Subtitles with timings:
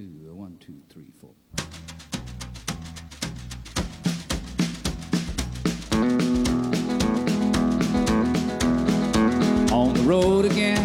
[0.00, 1.30] two, one, two, three, four.
[9.70, 10.80] On the road again.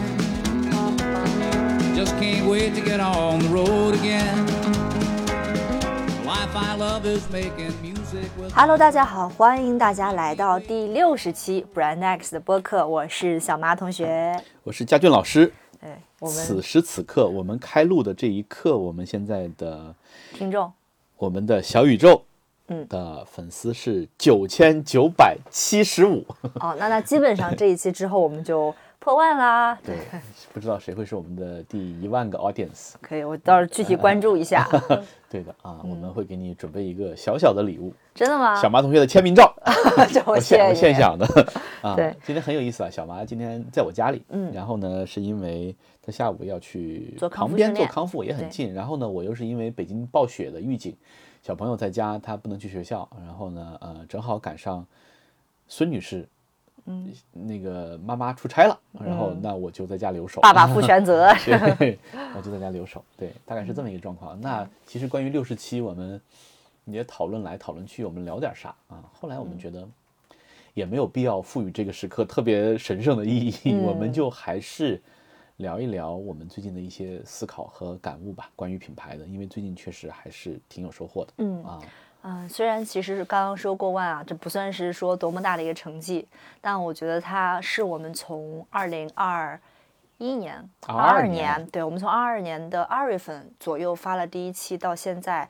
[1.96, 4.46] Just can't wait to get on the road again.
[6.07, 8.51] The life I love is making music with.
[8.53, 14.37] Hello，大家好，欢迎大家来到第六十期 Brand X 的播客，我是小马同学。
[14.63, 15.53] 我是佳俊老师。
[15.86, 19.94] 对，我此时此刻，我们开录的这一刻，我们现在的
[20.34, 20.71] 听众
[21.16, 22.23] 我们的小宇宙，
[22.70, 26.26] 嗯的粉丝是九千九百七十五。
[26.55, 28.73] 哦，那那基本上这一期之后我们就
[29.05, 29.77] 破万啦。
[29.85, 29.95] 对，
[30.51, 32.95] 不知道谁会是我们的第一万个 audience。
[32.99, 34.67] 可以，我到时候具体关注一下。
[35.29, 38.59] 对的啊，嗯我们会给你准备一个小小的礼物，真的吗？
[38.59, 39.53] 小麻同学的签名照，
[40.11, 40.73] 这我我现我。
[40.73, 41.27] 现想的
[41.83, 41.95] 啊。
[41.95, 48.73] 对，今天很有意思啊，小麻今天在我家里，嗯然后呢，是因为他下午要去做康旁边复做康复，也很近。
[48.73, 50.97] 然后呢，我又是因为北京暴雪的预警，
[51.43, 54.84] 小朋友在家，他不能去学校，然后呢，呃，正好赶上
[55.67, 56.27] 孙女士，
[56.85, 60.41] 嗯，那个妈妈出差了，然后嗯那我就在家留守。
[60.41, 61.31] 爸爸负全责。
[61.77, 61.97] 对，
[62.35, 63.03] 我就在家留守。
[63.17, 64.39] 对，大概是这么一个状况。
[64.39, 66.22] 那其实关于六十七，我们
[66.86, 69.03] 也讨论来讨论去，我们聊点啥啊？
[69.13, 69.88] 后来我们觉得
[70.75, 75.02] 也没有必要赋予这个时刻特别神圣的意义，我们就还是
[75.58, 81.33] 聊一聊我们最近的一些思考和感悟吧，关于品牌的，因为最近确实还是挺有收获的。
[81.38, 81.88] 嗯啊，嗯，
[82.50, 86.28] 虽然其实是刚刚说过万啊，这不算是说多么大的一个成绩，
[86.62, 89.59] 但我觉得它是我们从二零二
[90.18, 95.48] 一年、二二22年，年对我们从二二年的二月份左右发了第一期，到现在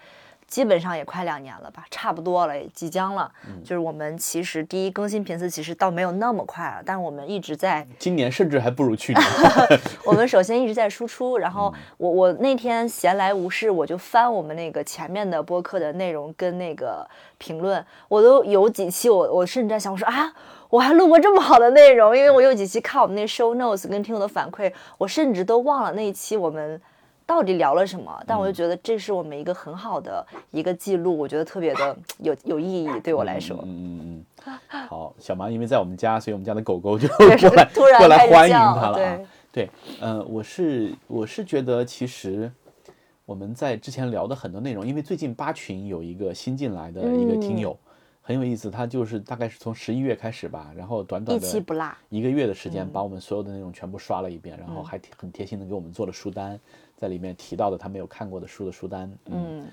[0.47, 3.31] 基本上也快两年了吧，差不多了，也即将了。
[3.63, 9.23] 就是我们其实第一更新频次其实倒没有那么快了，但我们一直在今年甚至还不如去年。
[10.05, 17.05] 我们首先一直在输出，然嗯后我我那天闲来无事，我就翻我们那个前面的播客的内容跟那个
[17.37, 20.31] 评论，我都有几期我我甚至在想，我说啊，
[20.69, 26.79] 我还录过这么好的内容，因为我有几期看我们那 show notes 跟听友的反馈，我甚至都忘了那一期我们
[27.25, 33.57] 到底聊了什么，但嗯我就觉得这是我们一个很好的一个记录，我觉得特别的 有有意义，对我来说。
[33.63, 34.25] 嗯嗯嗯
[34.71, 34.87] 嗯。
[34.87, 37.35] 好，小麻因为在我们家，所以我们家的狗狗就过来
[37.73, 39.19] 突然过来欢迎叫它了啊
[39.51, 39.69] 对。
[40.01, 42.51] 嗯，呃，我是我是觉得其实
[43.25, 47.77] 我们在之前聊的很多内容，因为最近八群有一个新进来的一个听嗯友。
[48.27, 56.59] 很有意思，他就是大概是从十一月开始吧，然后短短的不落，一个月的时嗯间，把我们所有的内容全部刷了一遍，然后还挺很贴心的给我们做了书单，
[56.95, 59.67] 在里面提到的他没有看过的书的书单，嗯，嗯，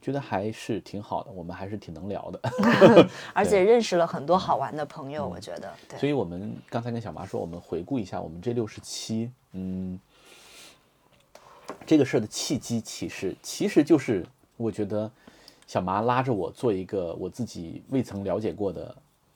[0.00, 2.40] 觉得还是挺好的，我们还是挺能聊的。
[3.34, 5.98] 而且认识了很多好玩的朋友，我觉得对。
[5.98, 9.98] 所以我们刚才跟小麻说，我们回顾一下我们这六十七，嗯，
[11.86, 14.24] 这个事儿的契机，其实其实就是
[14.56, 15.10] 我觉得
[15.66, 18.94] 小麻拉着我做一个我自己未曾了解过的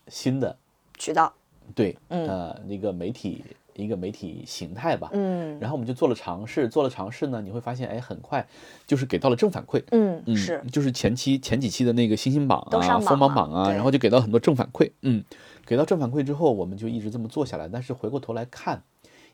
[0.08, 0.56] 新的
[0.98, 1.32] 渠道，
[1.74, 3.44] 对，呃，那个媒体
[3.82, 5.58] 一个媒体形态吧，嗯。
[5.60, 8.46] 然后我们就做了尝试，做了尝试呢，你会发现，哎，很快
[8.86, 15.24] 就是给到了正反馈，嗯，嗯，是，就是前期前几期的那个星星榜啊、都上榜锋芒榜啊，然后就给到很多正反馈，嗯，
[15.66, 17.68] 给到正反馈之后，我们就一直这么做下来。
[17.68, 18.82] 但是回过头来看，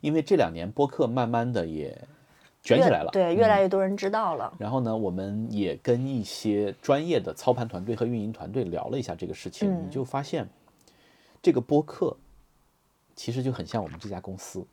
[0.00, 1.96] 因为这两年播客慢慢的也
[2.62, 3.36] 卷起来了，对，嗯。
[3.36, 9.84] 越来越多人知道了，然后呢，我们也跟一些专业的操盘团队和运营团队聊了一下这个事情，嗯。
[9.86, 10.48] 你就发现
[11.42, 12.16] 这个播客
[13.14, 14.64] 其实就很像我们这家公司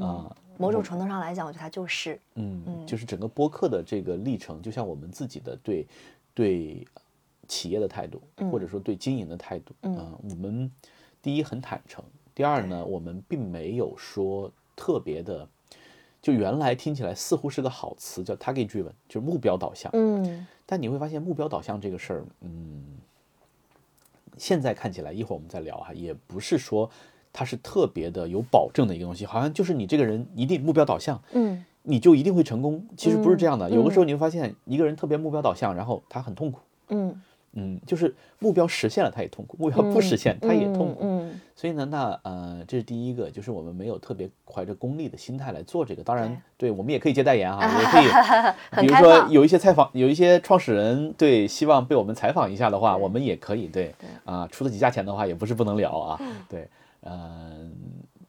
[0.00, 5.86] 啊、某种程度上来讲，我觉得它就是，嗯，就是整个播客的这个历程，就像我们自己的对
[6.32, 6.86] 对
[7.46, 10.70] 企业的态度，或者说对经营的态度，嗯、我们
[11.20, 12.02] 第一很坦诚，
[12.34, 15.46] 第二呢，我们并没有说特别的，
[16.22, 20.46] 就原来听起来似乎是个好词，叫 target driven，就是目标导向，嗯。
[20.64, 22.82] 但你会发现目标导向这个事儿，嗯，
[24.38, 26.90] 现在看起来，一会儿我们再聊哈，也不是说
[27.32, 32.84] 它是特别的有保证的一个东西，好像就是你这个人一定目标导向，嗯你就一定会成功。
[32.96, 36.60] 其实不是这样的，嗯有的时候你会发现一个人特别目标导向，然后他很痛苦。
[36.90, 37.20] 嗯，
[37.54, 40.98] 嗯，就是目标实现了他也痛苦，目标不实现他也痛苦。
[41.02, 46.02] 嗯所以呢，那呃，这是第一个，就是我们没有特别怀着功利的心态来做这个。
[46.02, 48.00] 当然，对我们也可以接代言哈， 也可
[48.82, 53.94] 以，比如说有一些采访，有一些创始人对希望被我们采访一下的话，我们也可以对
[54.24, 56.16] 啊，出得起价钱的话，也不是不能聊啊。
[56.20, 56.68] 嗯对，
[57.02, 57.72] 嗯，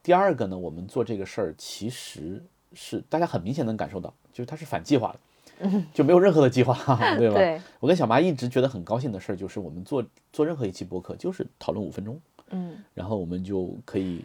[0.02, 2.42] 第二个呢，我们做这个事儿其实
[2.72, 5.14] 是大家很明显能感受到，就是它是反计划
[5.60, 6.74] 的，就没有任何的计划，
[7.16, 7.34] 对吧？
[7.36, 14.24] 对，我跟小麻一直觉得很高兴的事儿，就是我们做做任何一期播客，就是讨论五分钟，嗯，然后我们就可以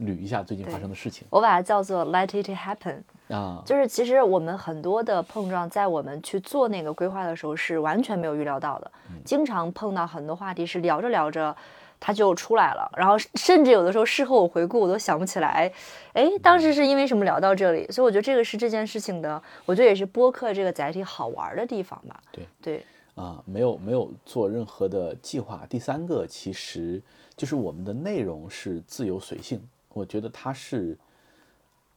[0.00, 1.24] 捋一下最近发生的事情。
[1.30, 8.90] 我把它叫做 Let it happen，啊，就是其实我们很多的碰撞，在我们去做那个规划的时候是完全没有预料到的，
[9.24, 11.56] 经常碰到很多话题是聊着聊着。
[11.98, 15.72] 它就出来了，然后甚至有的时候事后我回顾，我都想不起来，
[16.12, 17.86] 哎，当时是因为什么聊到这里？
[17.90, 22.22] 所以我觉得这个是这件事情的，我觉得也是播客这个载体好玩的地方吧。
[22.30, 25.64] 对对，啊，没有没有做任何的计划。
[25.68, 27.00] 第三个其实
[27.36, 29.60] 就是我们的内容是自由随性，
[29.92, 30.96] 我觉得它是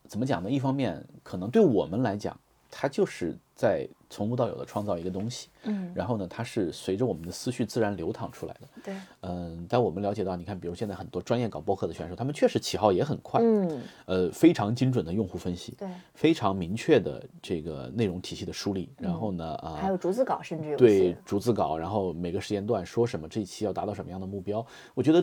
[0.07, 0.49] 怎么讲呢？
[0.49, 2.39] 一方面可能对我们来讲，
[2.71, 3.85] 它就是在。
[4.09, 25.21] 从无到有的创造一个东西，嗯，然后呢，它是随着我们的思绪自然流淌出来的，对，嗯，但我们了解到，你看，比如现在很多专业搞播客的选手，他们确实起号也很快，嗯，呃，非常精准的用户分析，对，非常明确的这个内容体系的梳理，然后呢，啊，还有逐字稿，甚至有对逐字稿，然后每个时间段说什么，这一期要达到什么样的目标，我觉得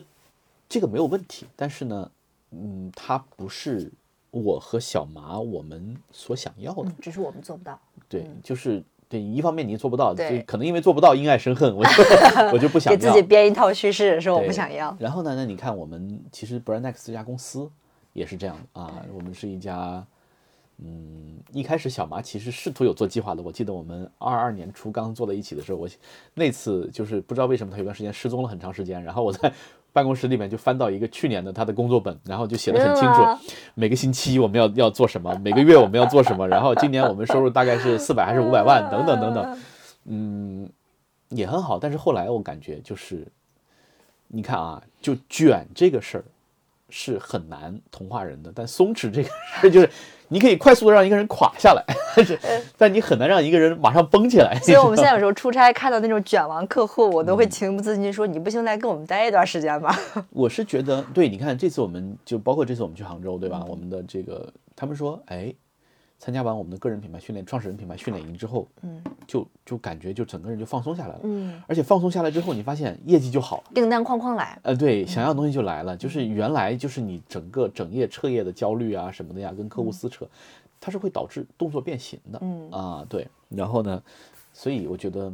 [0.68, 2.10] 这个没有问题，但是呢，
[2.50, 3.90] 嗯，它不是
[4.34, 7.78] 我和小麻我们所想要的，只是我们做不到。
[8.08, 11.90] 对，就是对，一方面你做不到，对，可能因为做不到，因爱生恨，我就
[12.52, 14.96] 我就不想给自己编一套叙事，说我不想要。
[14.98, 17.70] 然后呢，那你看我们其实 Brandnext 这家公司
[18.12, 20.04] 也是这样的啊，我们是一家，
[20.78, 25.88] 嗯，一开始小麻其实试图有做计划的，我记得我们二二年初刚坐在一起的时候，我
[26.34, 29.52] 那次就是不知道为什么他有段时间失踪了很长时间，然后我在。
[29.94, 33.22] 办公室里面就翻到一个去年的他的工作本，然后就写的很清楚，
[33.74, 39.58] 每个星期我们要要做什么，每个月我们要做什么，然后今年我们收入大概是 四百还是五百万，等等等等，
[40.06, 40.68] 嗯，
[41.28, 41.78] 也很好。
[41.78, 43.24] 但是后来我感觉就是，
[44.26, 46.24] 你看啊，就卷这个事儿
[46.96, 49.28] 是很难同化人的，但松弛这个
[49.60, 49.90] 事儿就是。
[50.28, 51.84] 你可以快速的让一个人垮下来，
[52.16, 52.36] 但是
[52.78, 54.58] 但你很难让一个人马上绷起来。
[54.60, 59.94] 所以我们现在有时候出差看到那种卷王客户，我都会情不自禁说：“你不行，来跟我们待一段时间吧。
[60.32, 63.62] ”我是觉得，对，你看这次我们就包括这次我们去杭州，对吧？
[63.68, 65.54] 我们的这个他们说，哎。
[66.18, 80.26] 参加完我们的个人品牌训练、创始人品牌训练营之后，嗯，就就感觉就整个人就放松下来了，嗯，而且放松下来之后，你发现业绩就好，订单哐哐来，呃，对，想要的东西就来了，就是原来就是你整个整夜彻夜的焦虑啊什么的呀，跟客户撕扯，
[80.80, 82.70] 它是会导致动作变形的，嗯。
[82.70, 84.02] 啊，对，然后呢，
[84.52, 85.32] 所以我觉得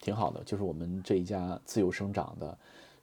[0.00, 2.56] 挺好的，就是我们这一家自由生长的。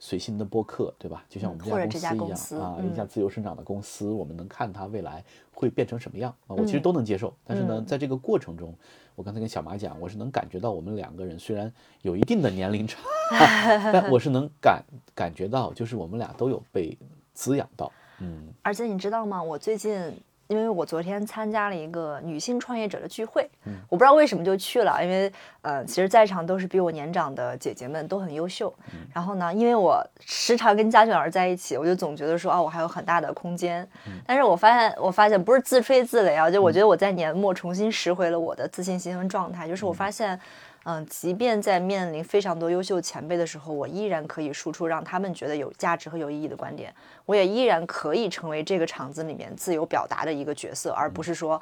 [0.05, 1.25] 随心的播客，对吧？
[1.27, 6.53] 就像我们这家公司一样啊，一家自由生长的公司，我们能看它未来会变成什么样啊？
[6.53, 7.33] 我其实都能接受。
[7.43, 8.71] 但是呢，在这个过程中，
[9.15, 11.73] 我刚才跟小马讲，我是能感觉到我们两个人虽然
[12.03, 12.99] 有一定的年龄差，
[13.91, 14.83] 但我是能感
[15.15, 16.95] 感觉到，就是我们俩都有被
[17.33, 17.91] 滋养到。
[18.19, 19.41] 嗯，而且你知道吗？
[19.41, 20.13] 我最近。
[20.47, 23.49] 因为我昨天参加了一个女性创业者的聚会，
[23.89, 25.03] 我不知道为什么就去了。
[25.03, 25.31] 因为
[25.61, 28.73] 呃，其实在场都是比我年长的姐姐们，都很优秀。
[29.13, 33.87] 然后呢，因为我时常跟嘉俊老师在一起，我就总觉得说啊，我还有很大的空间。
[34.25, 39.67] 但是我发现，我发现不是自吹自擂啊，就我觉得我在年末重新拾回了我的自信心和状态。
[39.67, 40.35] 就是我发现。
[40.35, 40.39] 嗯，
[41.09, 46.93] 即便在面临非常多优秀前辈的时候，我依然可以输出让他们觉得有价值和有意义的观点。
[47.25, 51.61] 我也依然可以成为这个场子里面自由表达的一个角色，而不是说，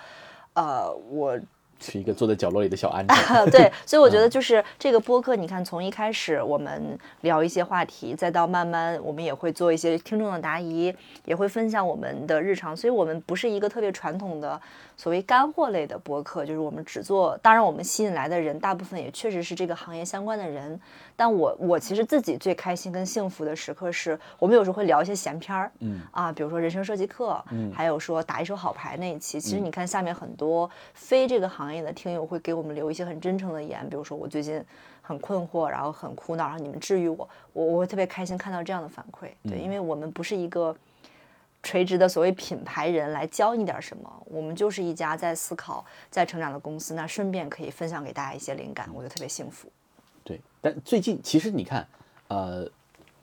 [0.54, 1.40] 呃，我。
[1.80, 3.52] 是一个坐在角落里的小安 静。
[3.52, 14.62] 对，所以我觉得就是这个播客，你看从一开始我们聊一些话题，再到慢慢我们也会做一些听众的答疑，也会分享我们的日常，所以我们不是一个特别传统的
[14.96, 17.38] 所谓干货类的播客，就是我们只做。
[17.42, 20.80] 当然，我们吸引来的人大部分也确实是这个行业相关的人。
[21.16, 29.40] 但我我其实自己最开心跟幸福的时刻是，我们有时候会聊一些闲篇儿，嗯啊，比如说人生设计课，嗯，还有说打一手好牌那一期。
[29.40, 34.64] 其实你看下面很多非这个行业的听友会给我们留一些很真诚的言，比如说我最近
[35.02, 39.28] 很困惑，然后很苦恼，然后你们治愈我，我我会特别开心看到这样的反馈。
[39.48, 40.76] 对，因为我们不是一个
[41.64, 49.70] 垂直的所谓品牌人来教你点什么，我们就是一家在思考、在成长的公司，那顺便可以分享给大家一些灵感，我就特别幸福。
[50.26, 51.88] 对，但最近其实你看，
[52.28, 52.70] 呃，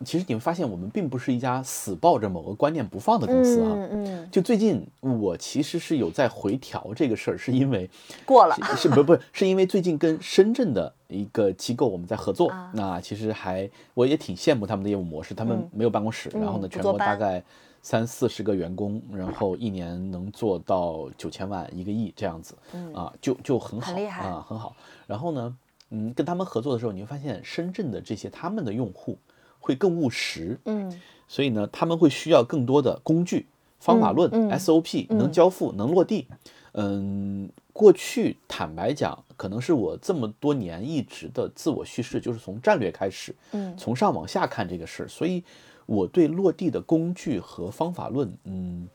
[0.04, 3.72] 其实你会发现我们并不是一家死抱着某个观念不放的公司啊。
[3.74, 4.30] 嗯嗯。
[4.30, 7.88] 就最近我其实是有在回调这个事儿，是因为
[8.24, 17.42] 过了，是不不是因为最近跟深圳的一个机构我们在合作，那其实还我也挺羡慕他们的业务模式，他们没有办公室，然后呢，全国大概
[17.82, 22.54] 三四十个员工，然后一年能做到九千万一个亿这样子，
[22.94, 24.76] 啊，就就很好，很厉害啊，很好。
[25.06, 25.56] 然后呢？
[25.92, 29.18] 嗯，跟他们合作的时候，你会发现深圳的这些他们的用户
[29.58, 33.46] 会更务实，嗯，所以呢，他们会需要更多的工具、
[33.80, 36.28] 方法论、SOP 能交付、能落地。
[36.74, 45.42] 嗯，过去坦白讲，可能是我这么多年一直的自我叙事，就是从战略开始，嗯，从上往下看这个事儿，所以
[45.90, 48.88] 我对落地的工具和方法论，嗯。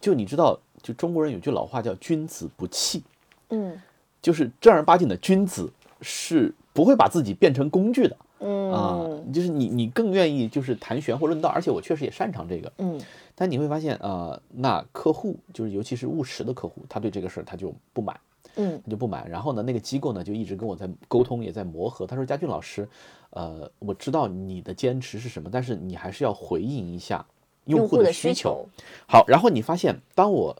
[0.00, 3.02] 就你知道，就中国人有句老话叫“君子不器
[3.48, 3.80] 嗯”，
[4.20, 12.70] 就是正儿八经的君子是不会把自己变成工具的嗯啊、嗯就是你你更愿意就是谈玄或论道，而且我确实也擅长这个。
[12.76, 13.00] 嗯
[13.34, 18.14] 但你会发现，呃，那客户就是尤其是务实的客户，他对这个事儿他就不买，
[18.56, 19.26] 嗯他就不买。
[19.28, 22.06] 然后呢，那个机构呢就一直跟我在沟通，也在磨合。
[22.06, 22.88] 他说：“佳俊老师，
[23.30, 27.24] 呃，我知道你的坚持是什么，但是你还是要回应一下
[27.64, 28.34] 用户的需需。
[28.34, 28.66] 求，
[29.08, 30.56] 好，然后你发现，当我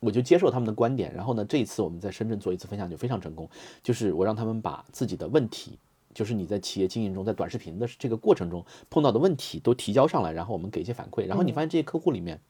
[0.00, 3.48] 我就接受他们的观点，然后呢，这一次我们在深圳做一次分享就非常成功，
[3.82, 5.78] 就是我让他们把自己的问题，
[6.14, 12.40] 就是你在企业经营中，在短视频的这个过程中碰到的问题都提交上来，然后我们给一些反馈，然后你发现这些客户里面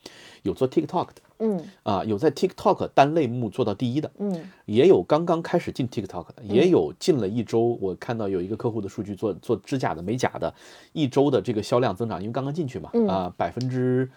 [0.42, 1.64] 有做 TikTok 的嗯。
[1.82, 4.50] 啊、有在 TikTok 单类目做到第一的，嗯。
[4.66, 7.78] 也有刚刚开始进 TikTok 的，也有进了一周。
[7.80, 10.54] 我看到有一个客户的数据做做指甲的美甲的，
[10.92, 14.10] 一周的这个销量增长，因为刚刚进去嘛，啊、百分之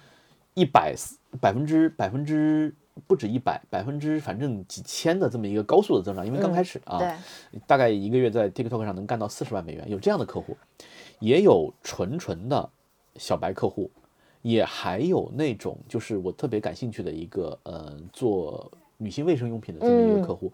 [0.53, 0.93] 一百，
[1.39, 2.75] 百分之百分之
[3.05, 10.57] 不止一百，百分之反正几千的这么一个高速的增长，因为刚开始啊，对，大概一个月在 TikTok 上能干到四十万美元，有这样的客户，
[11.19, 12.69] 也有纯纯的
[13.17, 13.91] 小白客户，
[14.41, 20.51] 也还有那种就是我特别感兴趣的一个呃做女性卫生用品的这么一个客户，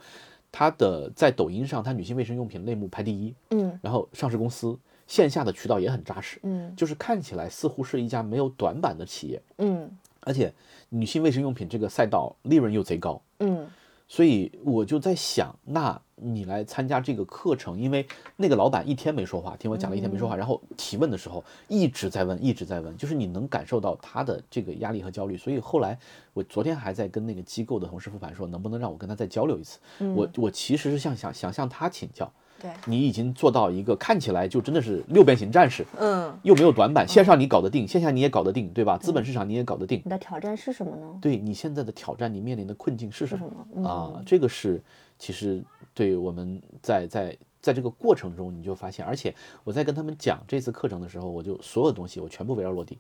[0.52, 3.80] 他的在抖音上他女性卫生用品类目排第一，嗯。
[3.82, 6.74] 然后上市公司线下的渠道也很扎实，嗯。
[6.76, 9.90] 就是看起来似乎是一家没有短板的企业，嗯
[10.26, 10.54] 而且
[10.90, 13.68] 女性卫生用品这个赛道利润又贼高，嗯
[14.06, 25.36] 所以我就在想，那你来参加这个课程，因为那个老板一天没说话，听我讲了一天没说话，然后提问的时候一直在问，一直在问，就是你能感受到他的这个压力和焦虑。
[25.36, 25.98] 所以后来
[26.34, 29.80] 我昨天还在跟那个机构的同事复盘说，能不能让我跟他再交流一次？
[30.14, 32.32] 我我其实是想想想向他请教，
[32.64, 38.98] 对，你已经做到一个看起来就真的是六边形战士，嗯，又没有短板，线上你搞得定，线下你也搞得定，对吧？
[38.98, 41.20] 资本市场你也搞得定，你的挑战是什么呢？
[41.22, 43.86] 对你现在的挑战，你面临的困境是什么？
[43.86, 44.82] 啊，这个是
[45.20, 45.62] 其实
[45.94, 52.98] 对我们在在在这个过程中，你就发现，而且我在跟他们讲这次课程的时候，我就所有东西我全部围绕落地，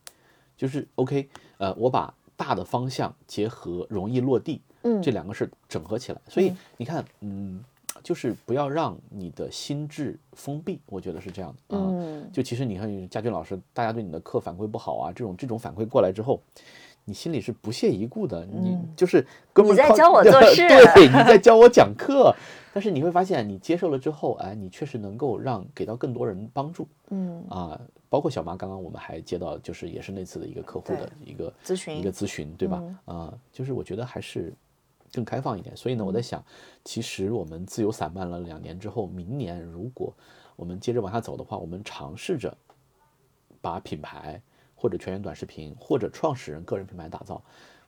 [0.58, 5.01] 就是 OK，呃，我把大的方向结合容易落地，嗯。
[5.01, 6.22] 这两个事整合起来。
[6.27, 7.63] 所以你看，嗯，
[8.02, 11.84] 就是不要让你的心智封闭，我觉得是这样的啊。
[11.90, 16.42] 嗯就其实你看家俊老师，大家对你的课反馈不好啊，这种这种反馈过来之后，
[17.06, 22.34] 你心里是不屑一顾的，你就是哥们你在教我做 事对，你在教我讲课，
[22.74, 32.82] 但是你会发现，你接受了之后，哎，你确实能够让给到更多人帮助嗯，啊，包括小妈，刚刚我们还接到，就是也是那次的一个客户的一个咨询一个咨询，对吧？
[33.06, 34.52] 啊，就是我觉得还是
[35.13, 35.77] 更开放一点。
[35.77, 36.43] 所以呢，我在想，
[36.84, 40.13] 其实我们自由散漫了两年之后，明年如果
[40.58, 42.58] 我们接着往下走的话，我们尝试着
[43.62, 44.41] 把品牌
[44.75, 47.41] 或者全员短视频或者创始人个人品牌打造，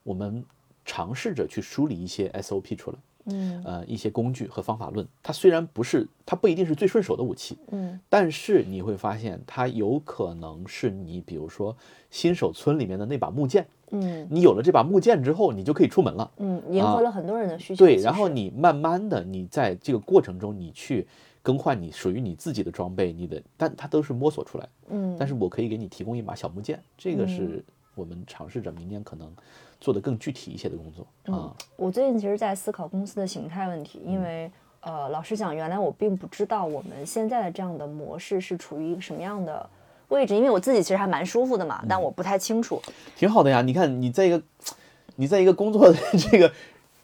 [0.04, 0.46] 我们
[0.86, 2.98] 尝试着去梳理一些 SOP 出来。
[3.28, 11.76] 嗯呃，一些工具和方法论，它虽然不是，它不一定是最顺手的武器，嗯但是你会发现，它有可能是你，比如说
[12.12, 16.32] 新手村里面的那把木剑，嗯你有了这把木剑之后，你就可以出门了。
[16.38, 17.86] 嗯，迎合了很多人的需求。
[17.86, 21.08] 对，然后你慢慢的，你在这个过程中，你去
[21.42, 24.68] 更换你属于你自己的装备，你的，但它都是摸索出来。
[24.90, 27.64] 嗯，但是我可以给你提供一把小木剑，这个是
[27.94, 29.32] 我们尝试着明年可能
[29.80, 31.56] 做的更具体一些的工作啊。
[31.76, 34.52] 我最近其实，在思考公司的形态问题，嗯因为
[34.82, 39.68] 呃，老实讲，原来我并不知道我们现在的这样的模式是处于一个什么样的
[40.10, 42.82] 位置，因为我自己其实还蛮舒服的嘛，嗯但我不太清楚。
[43.16, 43.62] 挺好的呀。
[43.62, 44.42] 你看你在一个
[45.16, 45.98] 你在一个工作的
[46.32, 46.52] 这个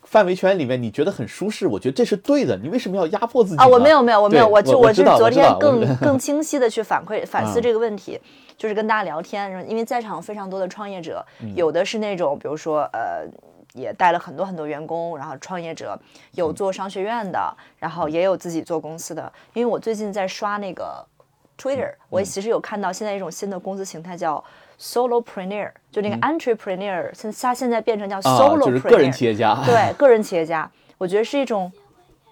[0.03, 2.58] 范围圈里面，你觉得很舒适，我觉得这是对的。
[2.58, 8.20] 你为什么要压迫自己啊，我没有没有，我没有，我就我就是昨天更更清晰的去反馈反思嗯这个问题，
[8.58, 13.27] 就是跟大家聊天，因为在场有非常多的创业者，嗯有的是那种比如说呃。
[13.74, 15.98] 也带了很多很多员工，然后创业者
[16.34, 19.31] 有做商学院的，然后也有自己做公司的。
[19.53, 21.01] 因为我最近在刷那个
[21.58, 24.43] Twitter，我嗯其实有看到现在一种新的公司形态叫
[24.79, 29.63] solopreneur，就那个 entrepreneur，现它现在变成叫嗯啊，solopreneur，、就是个人企业家。
[29.65, 31.72] 对个人企业家，我觉得是一种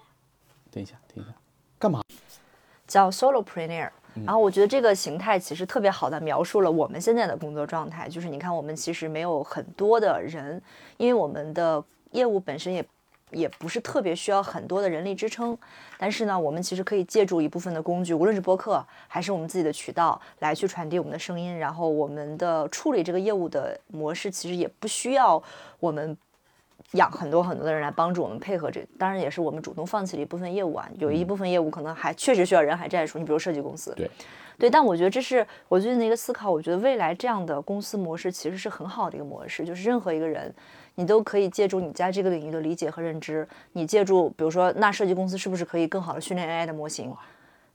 [0.70, 1.34] 等一下，等一下，
[1.78, 2.02] 干嘛？
[2.86, 3.90] 叫 solopreneur。
[4.26, 10.60] 然后我觉得这个形态其实特别好的描述了我们现在的工作状态，就是你看我们其实没有很多的人，
[10.96, 12.84] 因为我们的业务本身也
[13.30, 15.56] 也不是特别需要很多的人力支撑，
[15.98, 25.42] 但是呢，我们其实可以借助一部分的工具，无论是播客还是我们自己的渠道来去传递我们的声音，然后我们的处理这个业务的模式其实也不需要
[25.78, 26.16] 我们
[26.92, 34.10] 养很多很多的人来帮助我们配合这，当然也是我们主动放弃了一部分业务啊，有一部分业务可能还确实需要人海战术，你比如设计公司，对，
[34.58, 40.52] 对，但我觉得这是我最近的一个思考，我觉得未来这样的公司模式其实是很好的一个模式，就是任何一个人。
[40.96, 47.14] 你都可以借助你在这个领域的理解和认知，你借助，比如说，那设计公司是不是可以更好的训练 AI 的模型？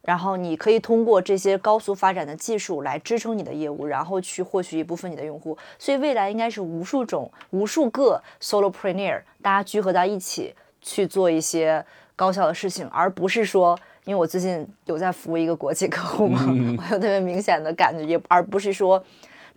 [0.05, 5.57] 然后你可以通过这些高速发展的技术来支撑你的业务，然后去获取一部分你的用户。
[5.79, 11.83] 所以未来应该是无数种、无数个 solopreneur，大家聚合在一起去做一些
[12.15, 16.39] 高效的事情，而不是说，因为我最近有在服务一个国际客户嘛，
[16.77, 19.03] 我有特别明显的感觉，也而不是说。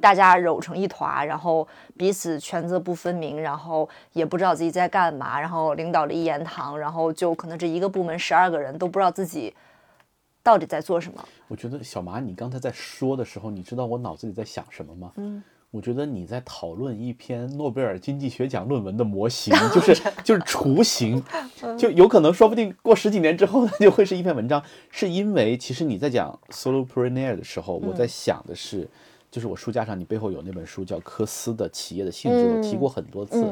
[0.00, 9.52] 大家揉成一团，然后彼此权责不分明，然后也不知道自己在干嘛，然后领导的一言堂，然后就可能这一个部门十二个人都不知道自己
[10.48, 11.22] 到底在做什么。
[11.46, 15.12] 我觉得小马，你刚才在说的时候，你知道我脑子里在想什么吗？
[15.16, 21.22] 嗯，我觉得你在讨论一篇诺贝尔经济学奖论文的模型，就是就是雏形，
[21.76, 24.62] 就有可能说不定过十几年之后它，就会是一篇文章。
[24.90, 28.88] 是因为其实你在讲 solopreneur 的时候，我在想的是。
[29.30, 33.46] 就是我书架上，你背后有那本书叫科斯的企业的性质，我提过很多次。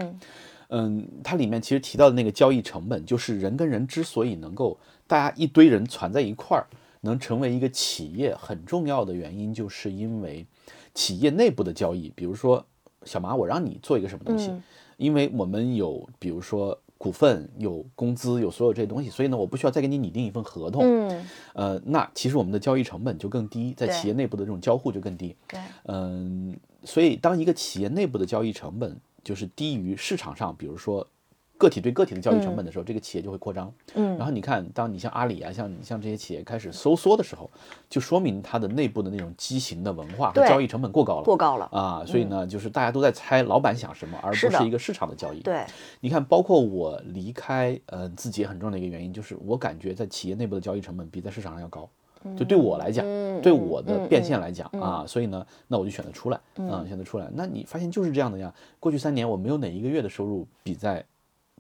[0.69, 6.65] 嗯，它里面其实提到的那个交易成本，就是人跟人之所以能够大家一堆人攒在一块儿，
[7.01, 10.47] 能成为一个企业，很重要的原因，就是因为
[10.95, 12.13] 企业内部的交易。
[12.17, 12.65] 比如说，
[13.05, 14.53] 小马，我让你做一个什么东西，
[14.97, 16.79] 因为我们有，比如说。
[16.99, 20.83] 股份有工资有所有这些东西，所以呢，我不需要再给你拟定一份合同。
[20.83, 25.37] 嗯，呃，那其实我们的交易成本就更低，在企业内部的这种交互就更低。
[25.47, 31.07] 对，嗯，所以当一个企业内部的交易成本就是低于市场上，比如说。
[31.59, 33.73] 个体对个体的交易成本的时候，这个企业就会扩张。
[33.95, 37.51] 嗯，然后你看，当你像阿里啊，像你像这些企业开始收缩的时候，
[37.89, 42.05] 就说明它的内部的那种畸形的文化和交易成本过高了，过高了啊。
[42.07, 45.41] 所以呢，就是大家都在猜老板想什么，而不是一个市场的交易。
[45.41, 45.65] 对，
[46.01, 51.89] 你看，包括我离开呃字节很重要的一个原因，就是我感觉在企业内部的交易成本比在市场上要高。
[52.37, 53.05] 就对我来讲，
[53.41, 57.31] 对我的变现来讲啊，所以呢，那我就选择出来啊，选择出来。
[57.33, 58.53] 那你发现就是这样的呀？
[58.81, 61.05] 过去三年我没有哪一个月的收入比在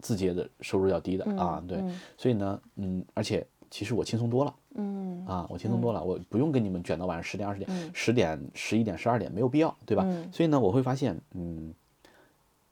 [0.03, 1.83] 字节的收入要低的啊，对，
[2.17, 10.07] 所以呢，嗯，而且其实我轻松多了，嗯，啊，我轻松多了，我不用跟你们卷到晚上十点、二十点、十点、十一点、十二点，没有必要，对吧？
[10.31, 11.73] 所以呢，我会发现，嗯，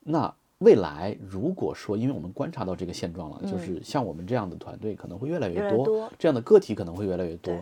[0.00, 7.54] 那未来如果说，因为我们观察到这个现状了，就是像我们这样的团队可能会越来越多，这样的个体可能会越来越多，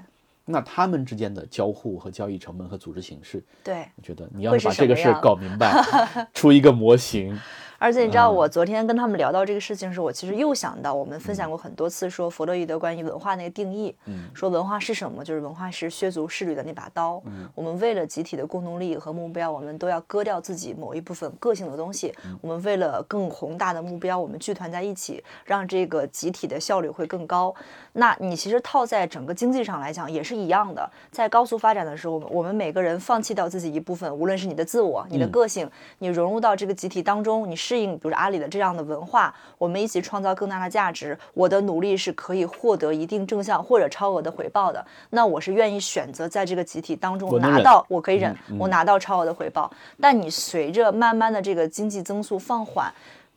[0.45, 5.73] 那他们之间的交互和交易成本和组织形式，对，我觉得你要把这个事儿搞明白，
[6.35, 7.39] 出一个模型。
[7.83, 13.93] 而且你知道，我昨天跟他们聊到这个事情时，我其实又想到，我们分享过很多次说弗洛伊德关于文化那个定义，
[14.33, 15.25] 说文化是什么？
[15.25, 17.21] 就是文化是削足适履的那把刀。
[17.57, 22.15] 我们为了集体的共同利益和目标，我们都要割掉自己某一部分个性的东西。
[22.41, 27.53] 我们为了更宏大的目标，我们聚团在一起，让这个集体的效率会更高。
[27.95, 41.19] 那你其实套在整个经济上来讲也是一样的，在高速发展的时候，我们每个人放弃掉自己一部分，无论是你的自我、你的个性，你融入到这个集体当中，你适应，比如阿里的这样的文化，我们一起创造更大的价值。
[41.35, 44.85] 我的努力是可以获得一定正向或者超额的回报的。
[45.11, 49.71] 那我是愿意选择在这个集体当中拿到，我可以忍，我拿到超额的回报。
[50.01, 52.91] 但你随着慢慢的这个经济增速放缓。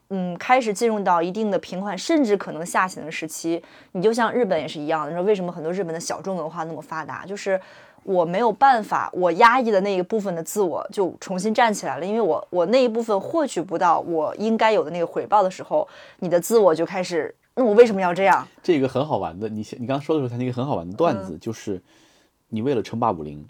[0.10, 3.62] 嗯，开始进入到一定的平缓，甚至可能下行的时期。
[3.94, 7.26] 你就像日本也是一样的，你说为什么很多日本的小众文化那么发达？
[7.26, 7.60] 就是
[8.04, 15.88] 我没有办法，我压抑的那一部分的自我就重新站起来了，因为我我那一部分获取不到我应该有的那个回报的时候，
[16.20, 18.48] 你的自我就开始，那我为什么要这样？
[18.62, 21.82] 这个很好玩的，你你刚刚说的时候，它那个很好玩的段子，就是
[22.50, 23.44] 你为了称霸武林。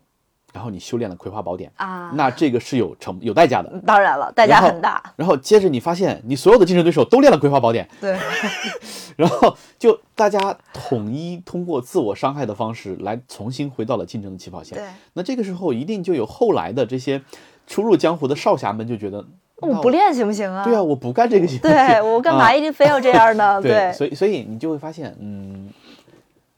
[0.56, 5.04] 然后你修炼了葵花宝典啊，那这个是有成有代价的，当然了，代价很大。
[5.18, 8.18] 然后接着你发现你所有的竞争对手都练了葵花宝典，对，
[9.18, 14.78] 然后就大家统一通过自我伤害的方式来重新回到了竞争的起跑线。
[14.78, 17.22] 对，那这个时候一定就有后来的这些
[17.68, 19.26] 初入江湖的少侠们就觉得，
[19.58, 20.64] 我不练行不行啊？
[20.64, 21.60] 对啊，我不干这个行。
[21.60, 23.60] 对我 干嘛一定非要这样呢？
[23.62, 25.70] 对，所以所以你就会发现，嗯，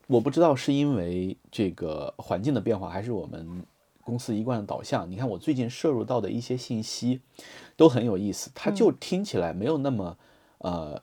[0.05, 3.65] 我不知道是因为这个环境的变化，还是我们。
[4.07, 7.19] 公司一贯的导向，你看我最近摄入到的一些信息，
[7.75, 8.49] 都很有意思。
[8.55, 10.17] 它就听起来没有那么，
[10.59, 11.01] 呃，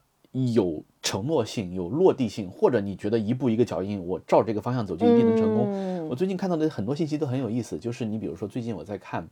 [0.55, 6.09] 有承诺性、有落地性，或者你觉得一步一个脚印，我照这个方向走就一定能成功。
[6.09, 9.23] 我最近看到的很多信息都很有意思，就是你比如说最近我在看《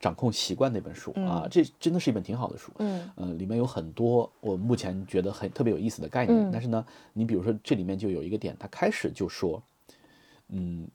[0.00, 2.72] 掌控习惯》那本书啊，这真的是一本挺好的书。
[2.78, 6.50] 嗯，呃，里面有很多我目前觉得很特别有意思的概念。
[6.50, 9.62] 但是呢，你比如说这里面就有一个点，他开始就说，
[10.48, 10.88] 嗯。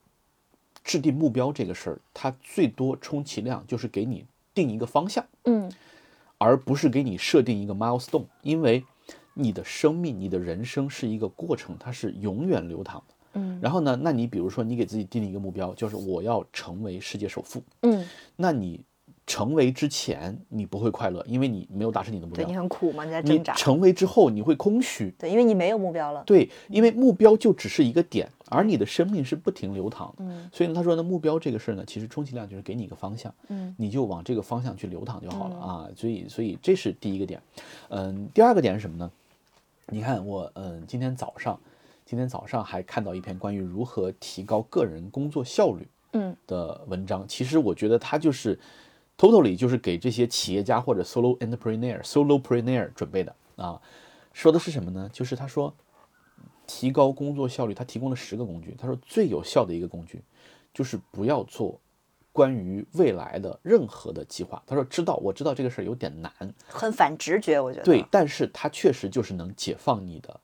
[0.86, 5.70] 制定目标这个事儿，它最多充其量就是给你定一个方向，嗯，
[6.38, 8.86] 而不是给你设定一个 milestone，因为
[9.34, 13.16] 你的生命、你的人生是一个过程，它是永远流淌的。
[13.34, 13.60] 嗯。
[13.62, 18.80] 然后呢，那你比如说你给自己定了一个目标，就是我要成为世界首富，嗯，那你
[19.28, 22.56] 成为之前你不会快乐，因为你没有达成你的目对你。
[22.56, 23.54] 很苦嘛，你在你挣扎。
[23.54, 26.24] 成为之后你会空虚，对，因为你没有目标了。
[26.26, 30.24] 对，因为目标就只是一个点，而你的生命是不停流淌的。
[30.24, 35.90] 嗯所以呢，他说呢，目标这个事儿呢，其实充其量就是给你一个方向，嗯你就往这个方向去流淌就好了、啊。
[35.96, 37.42] 所以，所以这是第一个点。
[37.90, 39.12] 嗯，第二个点是什么呢？
[39.88, 41.60] 你看我，嗯，今天早上，
[42.06, 47.28] 今天早上还看到一篇关于如何提高个人工作效率嗯的文章。
[47.28, 48.58] 其实我觉得它就是
[49.18, 53.82] totally 就是给这些企业家或者 solo entrepreneur、solopreneur 准备的啊。
[54.34, 55.10] 说的是什么呢？
[55.14, 55.74] 就是他说
[56.68, 58.76] 提高工作效率，他提供了十个工具。
[58.78, 60.22] 他说最有效的一个工具
[60.74, 61.80] 就是不要做
[62.34, 64.62] 关于未来的任何的计划。
[64.68, 66.32] 他说知道，我知道这个事儿有点难，
[66.68, 67.86] 很反直觉，我觉得。
[67.86, 70.38] 对，但是它确实就是能解放你的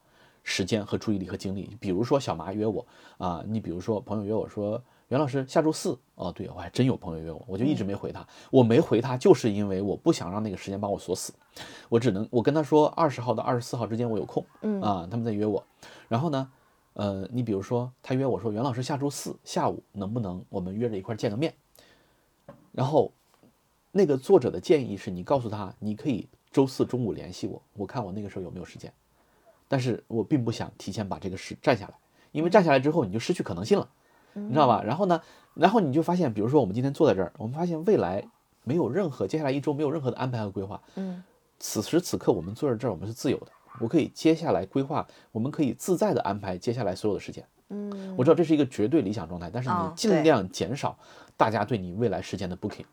[0.44, 1.76] 时间和注意力和精力。
[1.82, 4.82] 比如说小麻约我啊，你比如说朋友约我说
[5.12, 8.26] 袁老师下周四哦，对我还真有朋友约我，我就一直没回他。
[8.50, 11.34] 我没回他就是因为我不想让那个时间把我锁死，
[11.90, 15.64] 我只能我跟他说二十号到二十四号之间我有空，嗯啊，他们在约我，
[16.08, 16.52] 然后呢。
[16.94, 21.54] 呃，你比如说，他约我说，袁老师下周四下午能不能我们约着一块儿见个面？
[22.74, 23.14] 然后
[23.94, 28.92] 那个作者的建议是你告诉他，你可以周四中午联系我，我看我那个时候有没有时间。
[29.70, 31.94] 但是我并不想提前把这个事占下来，
[32.34, 33.90] 因为占下来之后你就失去可能性了，
[34.34, 34.84] 你知道吧？
[34.86, 35.22] 然后呢，
[35.54, 38.24] 然后你就发现，比如说我们今天坐在这儿，我们发现未来
[38.64, 40.82] 没有任何接下来一周没有任何的安排和规划。
[40.96, 41.24] 嗯
[41.60, 43.48] 此时此刻我们坐在这儿，我们是自由的，
[43.80, 47.44] 我可以接下来规划，我们可以自在的安排接下来所有的时间。
[47.70, 50.98] 嗯，我知道这是一个绝对理想状态，但是你哦尽量减少
[51.38, 52.86] 大家对你未来时间的 booking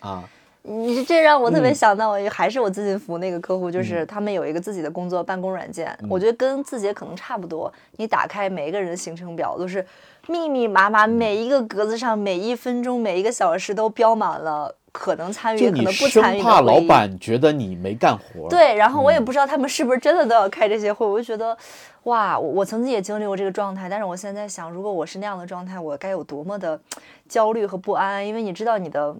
[0.00, 0.28] 啊。
[0.62, 7.72] 你这让我特别嗯想到，还是我自己服务那个客户，就是他们有一个自己的工作办公软件，嗯我觉得跟字节可能差不多。
[7.92, 9.86] 你打开每一个人的行程表，都是
[10.30, 16.80] 密密麻麻，每一个格子上每一分钟、每一个小时都标满了可能参与、可能不参与的怕老。
[16.82, 21.56] 板觉得你没干活，，对，然后我也嗯不知道他们是不是真的都要开这些会，我就觉得，
[22.04, 26.80] 哇，我我曾经也经历过这个状态，但是我现在想，如果我是那样的状态，我该有多么的
[27.28, 29.14] 焦虑和不安，因为你知道你的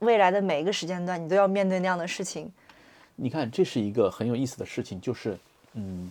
[0.00, 2.50] 未来的每一个时间段，你都要面对那样的事情。
[3.14, 5.38] 你看这是一个很有意思的事情，就是
[5.74, 6.10] 嗯，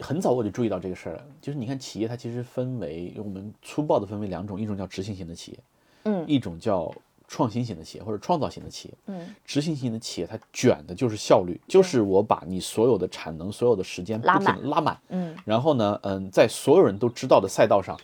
[0.00, 5.58] 很早我就注意到这个事儿了，就是你看企业它其实分为我们粗暴的分为两种，一种叫执行型的企业，
[6.04, 6.92] 嗯一种叫
[7.26, 8.94] 创新型的企业或者创造型的企业。
[9.06, 17.98] 嗯，执行型的企业它卷的就是效率，就是我把你所有的产能、所有的时间不停拉满地拉满，嗯，然后呢，嗯，在所有人都知道的赛道上，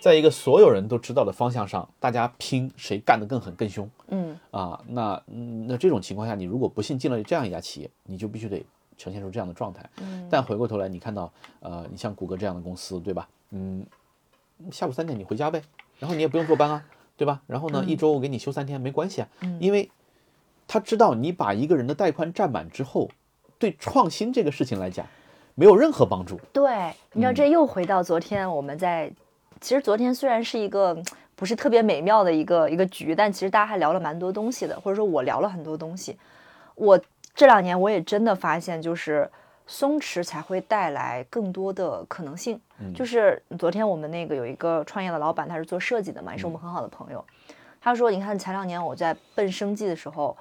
[0.00, 4.78] 在一个所有人都知道的方向上，大家拼谁干得更狠更凶嗯啊？
[4.88, 8.62] 那嗯那这种情况下，你如果不幸进了这样一家企业，你就必须得
[8.96, 9.88] 呈现出这样的状态。
[10.00, 13.28] 嗯但回过头来，你看到呃，你像谷歌这样的公司，对吧？
[13.50, 13.86] 嗯，
[14.72, 15.62] 下午三点你回家呗，
[15.98, 16.84] 然后你也不用坐班啊，
[17.16, 17.40] 对吧？
[17.46, 19.28] 然后呢，一周我给你休三天没关系啊，
[19.60, 19.90] 因为
[20.66, 23.08] 他知道你把一个人的带宽占满之后，
[23.58, 25.06] 对创新这个事情来讲，
[25.54, 26.40] 没有任何帮助。
[26.52, 29.12] 对，你知道这又回到昨天我们在，
[29.60, 31.00] 其实昨天虽然是一个
[31.36, 36.16] 不是特别美妙的一个一个局，但其实大家还聊了蛮多东西的，或者说我聊了很多东西。
[36.74, 37.00] 我
[37.34, 39.28] 这两年我也真的发现，就是
[39.66, 42.60] 松弛才会带来更多的可能性。
[42.94, 47.24] 就是昨天我们那个有一个创业的老板，他是做设计的嘛，也是我们很好的朋友。
[47.80, 50.36] 他说：“你看前两年我在奔生计的时候，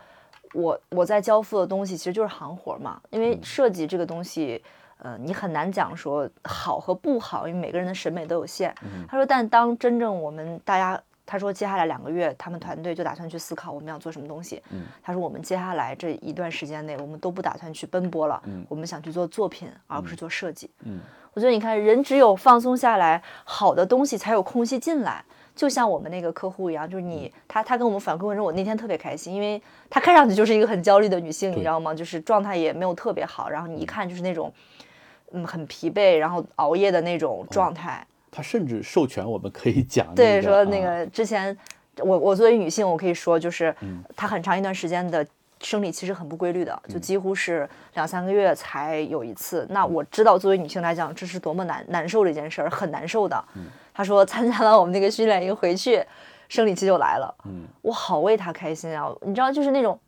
[0.54, 4.64] 我我在交付的东西其实就是行活嘛，因为设计这个东西，
[5.00, 8.74] 呃，你很难讲说好和不好，因为每个人的审美都有限。
[9.08, 14.62] 他说，但当真正我们大家，他说接下来两个月，他们团队就打算去思考我们要做什么东西。
[15.02, 20.70] 他说我们接下来这一段时间内，我们都不打算去奔波了，我们想去做作品，而不是做设计。
[21.34, 25.24] 我觉得你看，人只有放松下来，好的东西才有空隙进来。
[25.56, 31.94] 就像我们那个客户一样，就是你他他跟我们反馈说，我那天特别开心，因为他看上去就是一个很焦虑的女性，你知道吗？
[31.94, 34.52] 就是状态也没有特别好，然后你一看就是那种，
[35.32, 38.06] 嗯，很疲惫，然后熬夜的那种状态。
[38.36, 41.56] 他甚至授权我们可以讲、那对，说那啊个之前，
[42.00, 45.26] 我我作为女性，我可以说就是，嗯她很长一段时间的
[45.62, 49.68] 生理期是很不规律的，就几乎是两三个月才有一次。
[49.70, 53.46] 那我知道，作为女性来讲，这是多么难难受的一件事儿，很难受的。
[53.56, 56.04] 嗯她说参加了我们那个训练营回去，
[56.50, 59.08] 生理期就来了，嗯我好为她开心啊！
[59.22, 60.00] 你知道，就是那种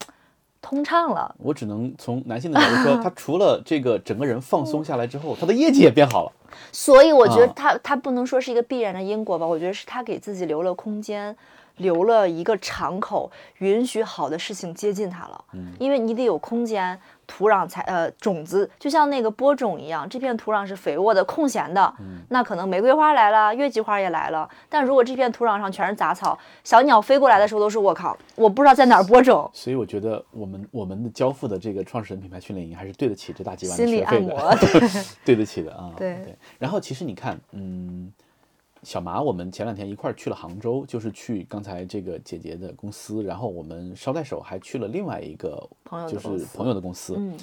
[0.60, 1.36] 通畅了。
[1.38, 6.32] 我只能从男性的角度说， 他除了这个整个人放松下来之后，他的业绩也变好了。
[6.72, 11.36] 所以我觉得啊他他不能说是一个必然的因果吧，我觉得是他给自己留了空间，
[11.78, 15.46] 留了一个敞口，允许好的事情接近他了。
[15.54, 17.00] 嗯，因为你得有空间。
[17.28, 21.94] 土壤才呃种子就像那个播种一样，这片土壤是肥沃的、空闲的，
[22.30, 24.50] 那可能玫瑰花来了，月季花也来了。
[24.70, 29.50] 但如果这片土壤上全是杂草，小鸟飞过来的时候都是我靠，我不知道在哪儿播种。
[29.54, 34.58] 所以我觉得我们我们的交付的这个创始人品牌训练营还是对得起这大几万心理学费的，
[35.26, 35.92] 对得起的啊。
[35.98, 36.36] 对对。
[36.60, 38.12] 然后其实你看，嗯。
[38.86, 45.68] 小马，我们前两天一块儿去了杭州，就是去刚才这个姐姐的公司，然后我们捎带手还去了另外一个，
[46.08, 47.36] 就是朋友的公司，嗯，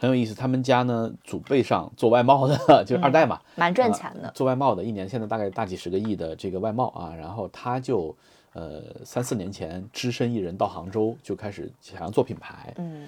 [0.00, 0.34] 很有意思。
[0.34, 7.14] 他们家呢，祖辈上做外贸的， 就是二代嘛，蛮赚钱的，做外贸的，一年现在大概大几十个亿的这个外贸啊。
[7.14, 8.12] 然后他就，
[8.52, 13.06] 呃，三四年前只身一人到杭州，就开始想要做品牌，嗯，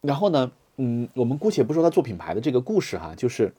[0.00, 3.52] 然后呢，嗯，我们姑且不说他做品牌的这个故事哈，就是。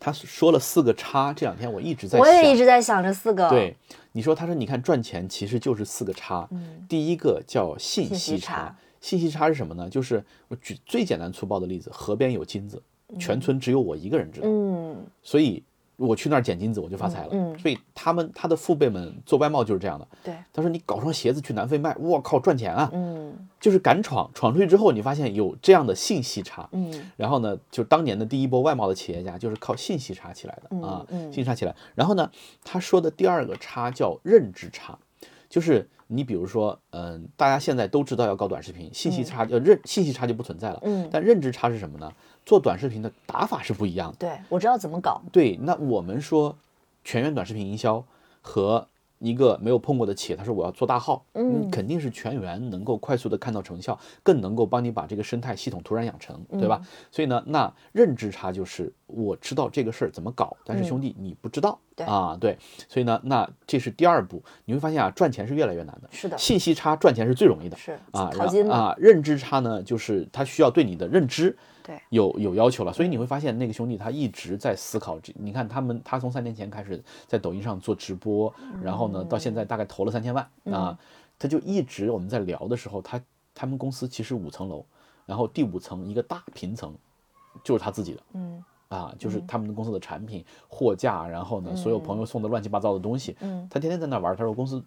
[0.00, 3.48] 他说了四个叉，这两天我一直在，我也一直在想这四个。
[3.50, 3.76] 对，
[4.12, 9.88] 你说他说你看赚钱其实就是四个叉，嗯，第一个叫信息差，信息差是什么呢？
[9.88, 12.82] 就是我举最简单粗暴的例子，河边有金子，
[13.18, 15.62] 全村只有我一个人知道，嗯，所以。
[16.00, 17.28] 我去那儿捡金子，我就发财了。
[17.32, 20.08] 嗯，所以他们他的父辈们做外贸就是这样的。
[20.24, 22.90] 对，他说你搞双鞋子去南非卖，我靠赚钱啊！
[22.94, 26.66] 嗯，就是敢闯，闯出去之后，你发现有这样的信息差。
[26.72, 31.76] 嗯，然后呢，就当年的第一波外贸的企业家就是靠信息差起来的啊，信息差起来。
[31.94, 32.30] 然后呢，
[32.64, 34.98] 他说的第二个差叫认知差，
[35.50, 40.80] 就是你比如说，嗯，大家现在都知道要搞短视频，信息差呃认信息差就不存在了。
[40.82, 42.10] 嗯，但认知差是什么呢？
[42.44, 44.16] 做短视频的打法是不一样的。
[44.18, 45.20] 对，我知道怎么搞。
[45.32, 46.56] 对，那我们说。
[47.02, 48.04] 全员短视频营销
[48.42, 48.86] 和
[49.20, 56.82] 一个没有碰过的企业，他说我要做大号，嗯，肯定是全员能够快速的看到成效，更能够帮你把这个生态系统突然养成，对吧？
[57.10, 71.56] 所以呢，那认知差就是我知道这个事儿怎么搞，但是兄弟你不知道，啊，对，所以呢，那这是第二步，你会发现啊，赚钱是越来越难的，是的，信息差赚钱是最容易的，是啊，淘金啊，认知差呢，就是它需要对你的认知。
[72.10, 75.18] 有有要求了，所以你会发现那个兄弟他一直在思考。
[75.20, 80.98] 这你看他们，他从三年前开始在抖音上做直播，然后呢，到现在大概投了三千万啊，
[81.38, 83.20] 他就一直我们在聊的时候，他
[83.54, 84.84] 他们公司其实五层楼，
[85.26, 86.94] 然后第五层一个大平层
[87.64, 94.36] 就是他自己的，嗯啊，就是他们的公司的产品货架，然后呢，所有朋友送的乱七八糟的东西，嗯，他天天在那玩。
[94.36, 94.84] 他说公司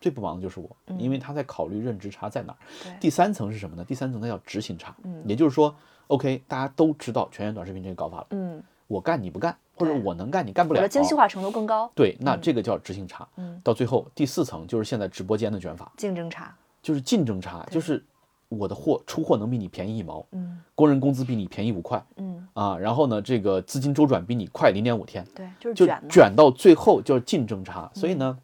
[0.00, 2.58] 最不忙的就是我，因为他在考虑认知差在哪儿。
[2.84, 3.84] 对，第三层是什么呢？
[3.84, 5.74] 第三层它叫执行差，嗯，也就是说。
[6.08, 8.26] OK，大家都知道全员短视频这个搞法了。
[8.30, 10.78] 嗯，我干你不干，或者我能干你干不了。
[10.78, 11.90] 我的精细化程度更高。
[11.94, 13.26] 对，那这个叫执行差。
[13.36, 18.04] 嗯，到最后第四层就是现在直播间的卷法，竞争差，就是竞争差，就是
[18.48, 25.26] 我的货出货能比你便宜一毛，嗯，工人工资比你便宜五块，嗯啊，然后呢，这个资金周转比你快零点五天。
[25.34, 27.90] 对，就是就卷卷到最后叫竞争差。
[27.92, 28.38] 所以呢，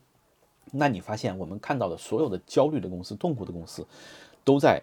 [0.72, 3.86] 那你发现我们看到的所有的焦虑的公司、痛苦的公司，
[4.42, 4.82] 都在，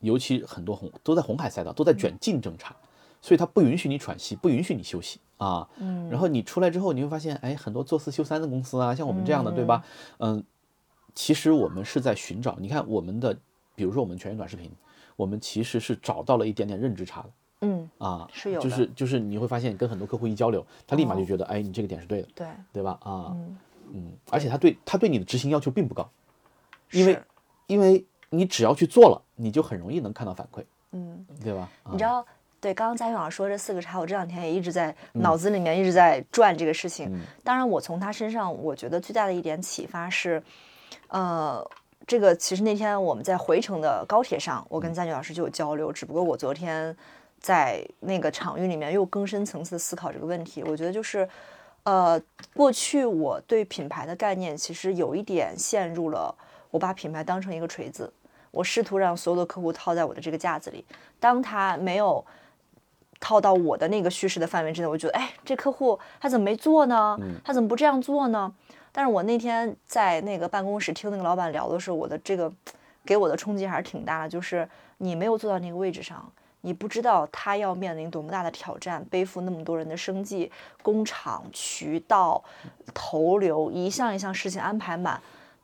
[0.00, 2.74] 尤其很多红都在红海赛道都在卷竞争差。
[3.22, 5.68] 所以它不允许你喘息，不允许你休息啊。
[5.76, 9.84] 嗯，然后你出来之后，你会发现，哎，很多做四休三的公司啊，像我们这样的，对吧？
[10.20, 10.42] 嗯，
[11.14, 12.56] 其实我们是在寻找。
[12.58, 13.38] 你看我们的，
[13.74, 14.70] 比如说我们全员短视频，
[15.16, 17.30] 我们其实是找到了一点点认知差的。
[17.60, 22.98] 嗯啊，是有，就是就是你会发现，跟很多客户一交流，他立马就觉得，哎，你这个点是对的，对对吧？
[23.02, 23.58] 啊，嗯
[23.92, 26.10] 嗯，而且他对他对你的执行要求并不高，
[26.90, 27.20] 因为
[27.66, 31.68] 因为你只要去做了，你就很容易能看到反馈，嗯，对吧？
[31.90, 32.24] 你知道。
[32.62, 37.10] 对，刚刚嘉宾老师说这四个叉，我这两天也一直在脑子里面一直在转这个事情。
[37.42, 40.42] 当然，我从他身上，我觉得最大的一点启发是，
[41.08, 41.66] 呃，
[42.06, 45.90] 这个其实那天我们在回程的高铁上，我跟佳俊老师就有交流。
[45.90, 46.94] 只不过我昨天
[47.38, 50.62] 在那个场域里面又更深层次思考这个问题。
[50.64, 51.26] 我觉得就是，
[51.84, 52.20] 呃，
[52.52, 56.34] 过去我对品牌的概念其实有一点陷入了，
[56.70, 58.12] 我把品牌当成一个锤子，
[58.50, 60.84] 我试图让所有的客户套在我的这个架子里，
[61.18, 62.24] 当他没有。
[63.22, 67.18] 套到我的那个叙事的范围之内，我觉得，哎，这客户他怎么没做呢？
[67.44, 68.50] 他怎么不这样做呢？
[68.92, 72.50] 但是我那天在那个办公室听那个老板聊的时候，我的这个
[73.04, 74.28] 给我的冲击还是挺大的。
[74.30, 76.32] 就是你没有坐到那个位置上，
[76.62, 82.42] 你不知道他要面临多么大的挑战，背负那么多人的生计、工厂、渠道、
[82.94, 85.20] 投流，一项一项事情安排满。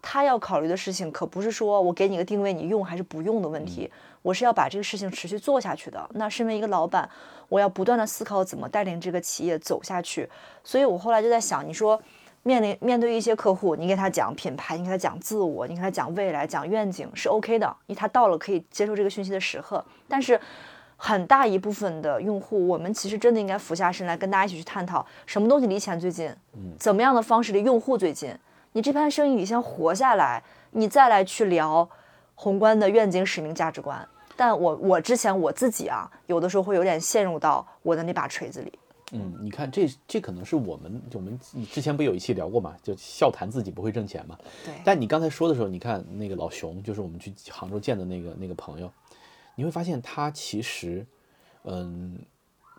[0.09, 3.91] 他要考虑的事情可不是说我给你个定位，你用还是不用的问题。
[4.23, 6.09] 我是要把这个事情持续做下去的。
[6.15, 7.11] 那身为一个老板，
[7.49, 10.29] 我要不断的思考怎么带领这个企业走下去。
[10.63, 12.01] 所以我后来就在想，你说
[12.45, 19.85] 面临面对一些客户，你给他讲品牌，你给他讲自我，你给他讲未来，讲愿景是 OK 的，因为他到了可以接受这个讯息的时刻。
[20.07, 20.41] 但是
[20.97, 26.33] 很大一部分的用户，我们其实真的应该俯下身来跟大家一起去探讨，什么东西离钱最近？
[26.79, 28.33] 怎么样的方式离用户最近？
[28.77, 31.89] 你这盘生意你先活下来，你再来去聊
[32.35, 34.07] 宏观的愿景、使命、价值观。
[34.37, 38.79] 但我我之前我自己啊，有的时候会有点陷入到我的那把锤子里。
[39.13, 41.41] 嗯，你看这这可能是我们我们
[41.73, 44.37] 之前不有一期聊过嘛，就笑谈自己不会挣钱嘛。
[44.63, 48.93] 对，但你刚才说的时候，你看那个老熊，就是我们去杭州见的那个那个朋友，
[49.55, 51.07] 你会发现他其实，
[51.65, 52.19] 嗯，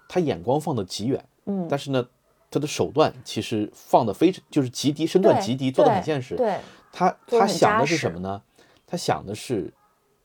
[0.08, 2.08] 他眼光放得极远，嗯，但是呢，
[2.50, 6.36] 他的手段其实放的非常就是极低，身段极低，做的很现实。
[6.36, 6.58] 对，
[6.92, 8.42] 他他想的是什么呢？
[8.86, 9.74] 他想的是，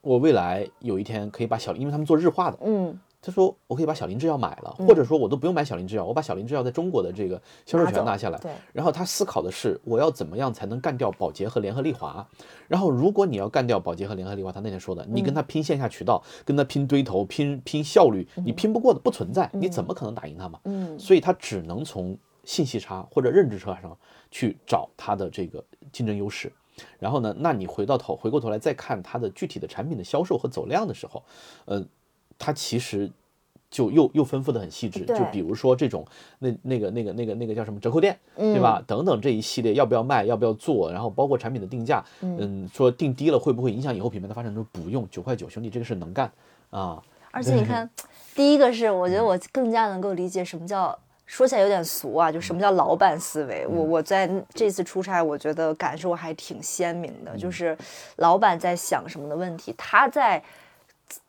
[0.01, 8.39] 我未来有一天可以把小，因为他们做日化的，嗯，他说我可以把小林制药买了，或者说我都不用买小林制药，我把小林制药在中国的这个销售权拿下来。
[8.41, 12.27] 对然后他思考的是我要怎么样才能干掉宝洁和联合利华。
[12.67, 20.59] 然后如果你要干掉宝洁和联合利华，他那天说的，你跟他拼线下渠道，跟他拼堆头，拼拼效率，你拼不过的不存在，你怎么可能打赢他嘛？
[20.65, 23.97] 嗯所以他只能从信息差或者认知差上
[24.33, 26.53] 去找他的这个竞争优势。
[26.99, 31.23] 然后呢，那你回到头回过头来再看它的具体的产品的销售和走量的时候，
[31.67, 31.85] 呃，
[32.43, 33.09] 它其实
[33.71, 35.05] 就又又吩咐的很细致。
[35.05, 36.05] 就比如说这种
[36.41, 38.83] 那那个那个那个那个叫什么折扣店，对吧？
[38.85, 44.53] 等等这一系列要不要卖，要不要做，然后包括产品的定价，嗯，说定低了会不会影响以后品牌的发展？
[44.53, 46.31] 说不用，九块九兄弟这个事能干
[46.71, 47.01] 啊。
[47.31, 47.89] 而且你看，
[48.35, 50.99] 第一个是我觉得我更加能够理解什么叫。
[51.25, 53.67] 说起来有点俗啊，就什么叫老板思维？
[53.67, 57.79] 我我在这次出差，我觉得感受还挺鲜明的，就是
[58.17, 60.43] 老板在想什么的问题，他在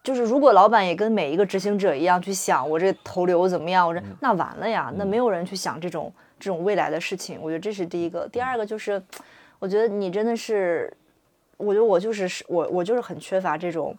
[0.03, 7.39] 就是如果老板也跟每一个执行者一样去想我这投流怎么样，我这那完了呀，那没有人去想这种这种未来的事情。
[7.41, 9.01] 我觉得这是第一个，第二个就是，
[9.59, 10.91] 我觉得你真的是，
[11.57, 13.97] 我觉得我就是我我就是很缺乏这种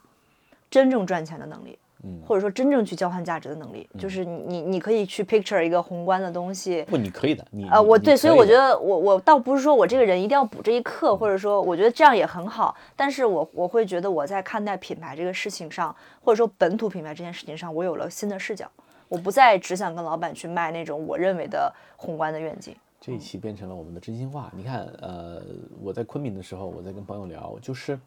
[0.70, 1.78] 真正赚钱的能力。
[2.26, 18.70] 或者说真正去交换价值的能力，就是你你你可以去 picture 一个宏观的东西，不，你可以的，你啊，我对，所以我觉得得我我倒不是说我这个人一定要补这一课，或者说我觉得这样也很好，但是我我会觉得我在看待品牌这个事情上，或者说本土品牌这件事情上，我有了新的视角，
[19.08, 22.74] 我不再只想跟老板去卖那种我认为的宏观的愿景。
[23.00, 24.50] 这一期变成了我们的真心话。
[24.56, 25.42] 你看，呃，
[25.82, 27.98] 我在昆明的时候，我在跟朋友聊，就是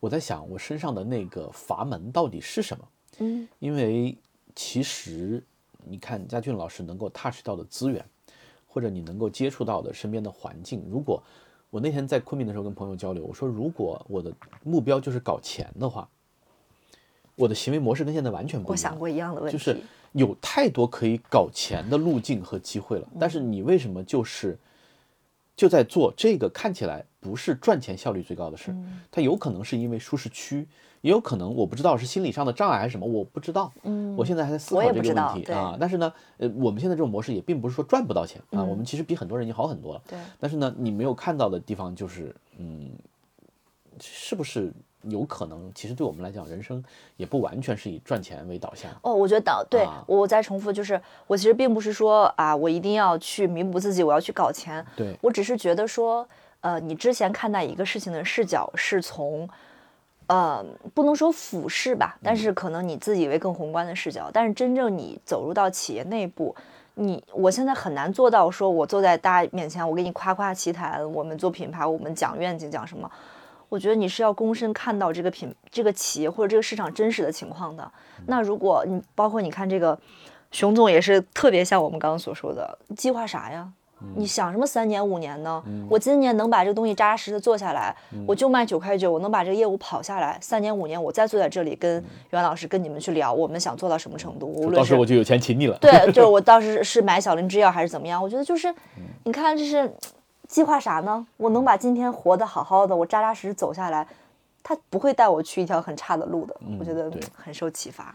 [0.00, 2.84] 我在想我身上的那个阀门到底是什么。
[3.18, 4.16] 嗯，因为
[4.54, 5.42] 其实
[5.84, 8.04] 你看佳俊老师能够 touch 到的资源，
[8.66, 11.22] 或者你能够接触到的身边的环境，如果
[11.70, 16.08] 我那天在昆明的时候跟朋友交流，我说如果我的目标就是搞钱的话，
[17.34, 18.70] 我的行为模式跟现在完全不一样。
[18.70, 19.80] 我想过一样的问题，就是
[20.12, 24.58] 有太多可以搞钱的路径和机会了，但是你为什么就是
[25.56, 28.74] 就在做这个看起来不是赚钱效率最高的事？
[29.10, 30.68] 它有可能是因为舒适区，
[31.02, 33.70] 也有可能我不知道是心理上的障碍还是什么，我不知道。
[33.82, 35.76] 嗯，我现在还在思考这个问题啊。
[35.78, 40.02] 但是呢，呃，我们现在这种模式也并不是说赚不到钱啊，我们其实比很多人已经好很多了。
[40.08, 42.90] 对但是呢，你没有看到的地方就是，嗯，
[44.00, 45.72] 是不是有可能？
[45.74, 46.82] 其实对我们来讲，人生
[47.16, 48.88] 也不完全是以赚钱为导向。
[49.02, 54.84] 哦，我觉得导对、啊我再重复，就是我其实并不是说啊，我一定要去弥补自己，我要去搞钱。
[54.94, 56.24] 对我只是觉得说，
[56.60, 59.48] 呃，你之前看待一个事情的视角是从，
[60.32, 60.64] 呃，
[60.94, 64.30] 不能说俯视吧，但是可能你自以为更宏观的视角。
[64.32, 66.56] 但是真正你走入到企业内部，
[66.94, 73.10] 你我现在很难做到说，我坐在大家面前，我给你夸夸其谈，我们做品牌，我们讲愿景，讲什么。
[73.68, 77.92] 我觉得你是要躬身看到这个品、这个企业或者这个市场真实的情况的。
[78.26, 79.98] 那如果你包括你看这个，
[80.50, 83.70] 熊总也是特别像我们刚刚所说的，计划啥呀？
[84.14, 85.62] 你想什么三年五年呢？
[85.88, 87.94] 我今年能把这个东西扎扎实实做下来，
[88.26, 94.46] 我就卖九块九，我能把这个业务跑下来，三年五年我再坐在这里跟袁老师跟你们去聊，我们想做到什么程度？
[94.46, 95.78] 无论是到时候我就有钱请你了。
[95.80, 98.22] 对， 就是我当时是买小林制药还是怎么样？
[98.22, 98.74] 我觉得就是，
[99.24, 99.90] 你看这是
[100.46, 101.26] 计划啥呢？
[101.36, 104.06] 我能把今天活得好好的，我扎扎实实走下来，
[104.62, 106.54] 他不会带我去一条很差的路的。
[106.78, 108.14] 我觉得很受启发，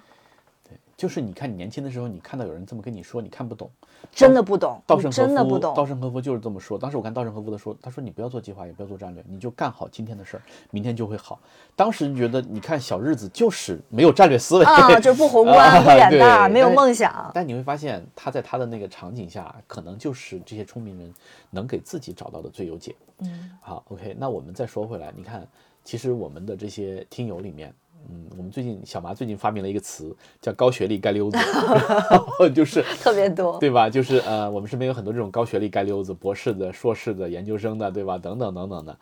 [0.98, 3.70] 就是你看你年轻的时候，你看到有人这么跟你说，你看不懂。
[4.12, 5.74] 真的不懂，你稻盛和夫，真的不懂。
[5.76, 6.78] 稻盛和夫就是这么说。
[6.78, 11.40] 当时我看稻盛和夫的说，他说你不要做计划，也不要做战略，你就干好今天的事儿，明天就会好。
[11.76, 17.30] 当时觉得，你看小日子就是没有战略思维，啊，就是不宏观、 啊不远大，没有梦想。
[17.34, 21.14] 但你会发现，他在他的那个场景下，可能就是这些聪明人
[21.52, 22.96] 能给自己找到的最优解。
[23.20, 25.48] 嗯，好，OK，那我们再说回来，你看，
[25.84, 27.74] 其实我们的这些听友里面，
[28.10, 33.58] 嗯，我们最近小麻最近发明了一个词，叫高学历街溜子，然 后就是 特别多。
[33.60, 33.90] 对吧？
[33.90, 38.18] 就是呃，我们身边有很多这种高学历街溜子，博士的、硕士的、研究生的，对吧？
[38.18, 38.98] 等等等等的，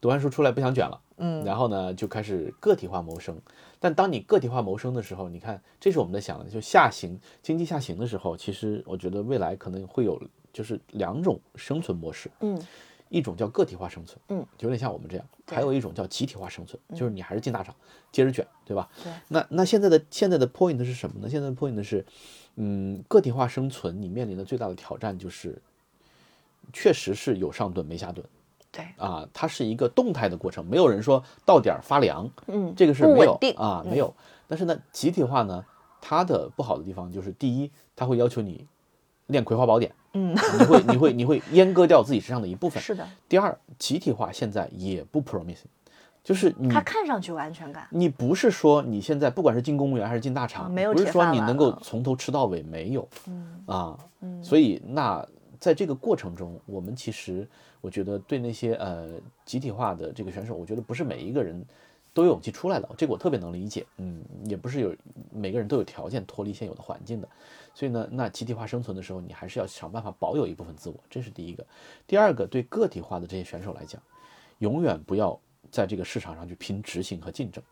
[0.00, 3.36] 读完书出来不想卷了，嗯，然后呢就开始个体化谋生。
[3.80, 10.20] 但当你个体化谋生的时候，你看，这是我们在想的，就下行经济下行的时候，其实我觉得未来可能会有
[10.52, 12.60] 就是两种生存模式，嗯，
[13.08, 17.74] 一种叫个体化生存，嗯，有点像我们这样；还有一种叫集体化生存，就是你还是进大厂
[18.12, 18.88] 接着卷，对吧？
[19.02, 21.28] 对那那现在的现在的 point 是什么呢？
[21.28, 22.04] 现在的 point 是，
[22.56, 25.60] 嗯，个体化生存你面临的最大的挑战就是，
[26.72, 28.24] 确实是有上顿没下顿
[28.70, 34.14] 对，啊，它是一个动态的过程，没有人说到点儿发凉，嗯，这个是没有啊，嗯没有。
[34.46, 35.64] 但是呢，集体化呢，
[36.00, 38.66] 它的不好的地方就是，第一，它会要求你
[39.26, 42.82] 练葵花宝典，嗯， 你会你会你会阉割掉自己身上的一部分。
[42.82, 45.66] 是的，第二，集体化现在也不 promising，
[46.24, 53.98] 就是你他看上去有安全感，你不是说你现在不管是进公务员还是进大厂，啊没有不是说你能够从头吃到尾，没有嗯啊。
[54.20, 55.24] 嗯，所以那
[55.60, 57.46] 在这个过程中，我们其实
[57.80, 59.10] 我觉得对那些呃
[59.44, 61.64] 集体化的这个选手，我觉得不是每一个人
[62.12, 63.86] 都有勇气出来的，这个我特别能理解。
[63.98, 64.92] 嗯，也不是有
[65.32, 67.28] 每个人都有条件脱离现有的环境的。
[67.78, 71.64] 所以呢，那集体化生存的时候，你还是要想办法保有一部分自我，这是第一个。
[72.08, 74.02] 第二个，对个体化的这些选手来讲，
[74.58, 75.38] 永远不要
[75.70, 77.62] 在这个市场上去拼执行和竞争，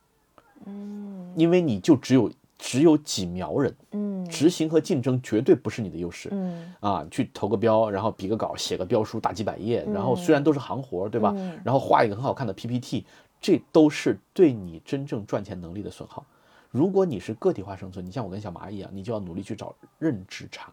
[0.65, 6.29] 嗯因为你就只有只有几苗人，嗯执行和竞争绝对不是你的优势。
[6.31, 11.35] 嗯啊，去投个标，然后比个稿，写个标书，大几百页，然后嗯虽然都是行活，对吧？
[11.37, 13.05] 嗯然后画一个很好看的 PPT，
[13.41, 16.25] 这都是对你真正赚钱能力的损耗。
[16.77, 20.71] 如果你是个体化生存，你像我跟小蚂蚁一样，你就要努力去找认知差，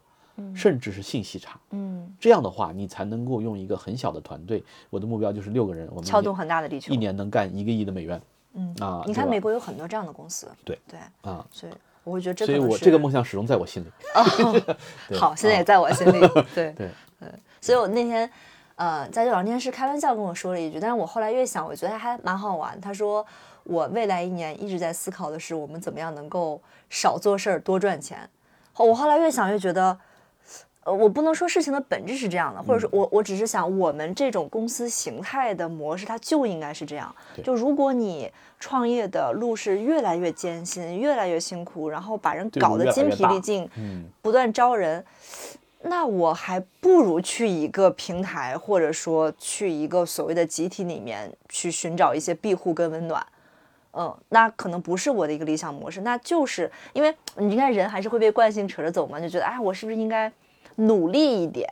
[0.53, 1.57] 甚至是信息差。
[1.69, 6.93] 嗯，这样的话，你才能够用一个很小的团队，我的目标就是六个人，我们撬动很大的地球。
[6.93, 8.21] 一，年能干一个亿的美元。
[8.53, 8.75] 嗯。
[8.81, 9.01] 啊！
[9.05, 10.77] 你看美国有很多这样的公司，对。
[10.89, 11.73] 对，啊，所以
[12.03, 13.87] 我会觉得这所以我这个梦想始终在我心里。
[15.07, 15.17] 对。
[15.17, 16.19] 好，现在也啊在我心里，
[16.53, 16.73] 对。
[16.73, 16.89] 对，
[17.61, 18.29] 所以我那天，
[18.75, 22.79] 呃，在这聊天室开玩笑跟我说了一句，但是我后来越想，我觉得还蛮好玩。
[22.81, 23.25] 他说，
[23.64, 28.30] 我未来一年一直在思考的是，我们怎么样能够少做事儿多赚钱。
[28.78, 29.97] 我后来越想越觉得，
[30.84, 37.16] 呃，我不能说事情的本质是这样的，或者说我我只是想，我们这种公司形态的模式，它就应该是这样。
[37.43, 45.05] 就如果你创业的路是越来越艰辛，越来越辛苦，然后把人搞得筋疲力尽，嗯，不断招人，
[45.84, 53.26] 那我还不如去一个平台，或者说去一个所谓的集体里面去寻找一些庇护跟温暖。
[53.93, 60.31] 嗯，那可能不是我的一个理想模式，那就是因为你看人还是会被惯性扯着走嘛，就觉得哎，我是不是应该
[60.75, 61.69] 努力一点，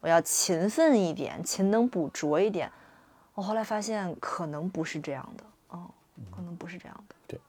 [0.00, 2.70] 我要勤奋一点，勤能补拙一点。
[3.34, 5.90] 我后来发现可能不是这样的，哦，
[6.34, 7.14] 可能不是这样的。
[7.26, 7.40] 对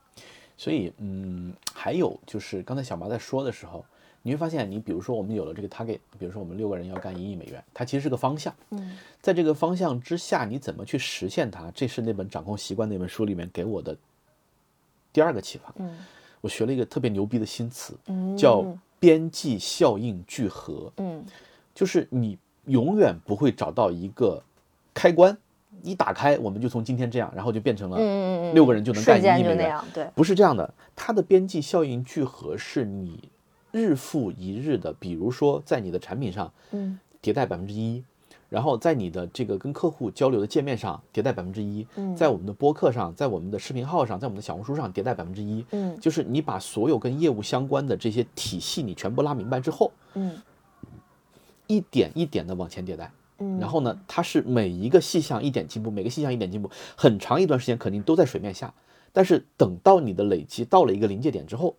[0.57, 3.85] 所以，嗯，还有就是刚才小麻在说的时候，
[4.27, 8.53] 你会发现，你比如说我们有了这个 target，比如说我们六个人要干一亿美元，它其实是个方向。
[8.71, 11.71] 嗯在这个方向之下，你怎么去实现它？
[11.73, 13.95] 这是那本《掌控习惯》那本书里面给我的
[15.13, 15.73] 第二个启发。
[15.77, 15.97] 嗯
[16.41, 18.65] 我学了一个特别牛逼的新词，嗯，叫
[18.99, 21.23] 边际效应聚合，嗯
[21.73, 24.43] 就是你永远不会找到一个
[24.93, 25.35] 开关，
[25.83, 29.79] 一打开我们就从今天这样，然后就变成了六个人就能干一亿美元。
[29.93, 33.29] 对，不是这样的，它的边际效应聚合是你
[33.71, 36.99] 日复一日的，比如说在你的产品上嗯。
[37.21, 38.03] 迭代百分之一，
[38.47, 42.15] 然后在你的这个跟客户交流的界面上迭代百分之一，嗯。
[42.15, 45.99] 在我们的播客上，在我们的视频号上，在我们的小红书上迭代百分之一，嗯。
[45.99, 50.37] 就是你把所有跟业务相关的这些体系你全部拉明白之后，嗯。
[51.65, 53.11] 一点一点的往前迭代。
[53.39, 58.73] 嗯，然后呢，它是每一个细项一点进步，每个细项一点进步，很长一段时间肯定都在水面下，
[59.11, 61.75] 但是等到你的累积到了一个临界点之后，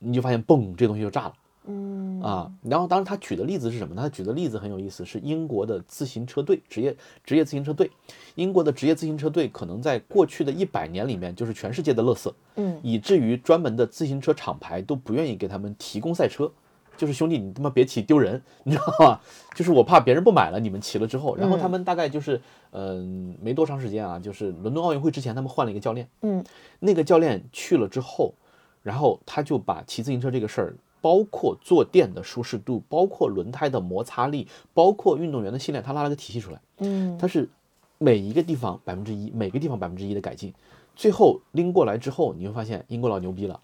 [0.00, 1.32] 你就发现嘣，这东西就炸了
[1.66, 2.20] 嗯。
[2.20, 2.50] 啊！
[2.62, 4.02] 然后当然他举的例子是什么呢？
[4.02, 6.94] 他举的例子很有意思，是英国的自行车队，职业
[7.24, 7.90] 职业自行车队，
[8.34, 12.78] 英国的职业自行车队可能在过去的一百年里面就是全世界的乐色，嗯。
[12.82, 16.50] 以至于专门的自行车厂牌都不愿意给他们提供赛车，
[16.96, 19.20] 就是兄弟你他妈别骑丢人，你知道吗？
[19.54, 22.40] 就是我怕别人不买了，你们骑了之后，然后他们大概就是
[22.72, 26.44] 嗯、没多长时间啊，就是伦敦奥运会之前他们换了一个教练，嗯。
[26.78, 28.34] 那个教练去了之后，
[28.82, 30.76] 然后他就把骑自行车这个事儿。
[31.02, 36.60] 包括坐垫的舒适度，包括轮胎的摩擦力，包括运动员的训练，他拉了个体系出来。
[36.76, 37.48] 嗯，他是
[37.96, 40.52] 每一个地方百分之一，每个地方百分之一的改进，
[40.94, 43.58] 最后拎过来之后，你会发现英国佬牛逼了，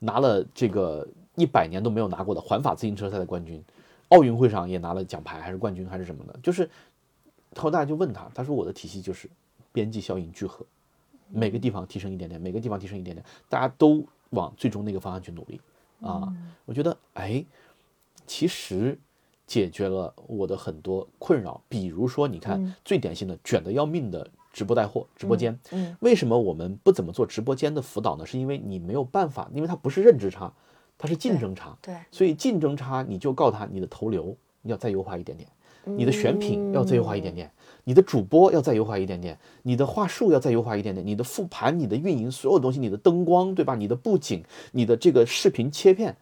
[0.00, 3.64] 拿了这个一百年都没有拿过的环法自行车赛的冠军，
[4.08, 6.68] 奥运会上也拿了奖牌，还是冠军还是什么的，就是
[7.54, 9.30] 后大家就问他，他说我的体系就是
[9.72, 10.62] 边际效应聚合，
[11.30, 15.60] 每个地方提升一点点，每个地方提升一点点，大家都往最终那个方向去努力
[16.00, 16.32] 啊，
[16.64, 17.44] 我觉得哎，
[18.26, 18.98] 其实。
[19.46, 22.74] 解决了我的很多困扰，比如说，你看、嗯。
[22.84, 28.26] 最典型的卷得要命的直播带货、直播间，嗯为什么我们不怎么做直播间的辅导呢？
[28.26, 30.52] 是因为你没有办法，因为它不是认知差，
[30.98, 35.48] 它是竞争差，对，所以竞争差你就告他你的投流你要再优化一点点，
[35.84, 37.48] 你的选品要再优化一点点，
[37.88, 43.76] 你的主播要再优化一点点，你的话术要再优化一点点，你的复盘、你的运营所有东西，你的灯光，对吧？
[43.76, 46.16] 你的布景、你的这个视频切片，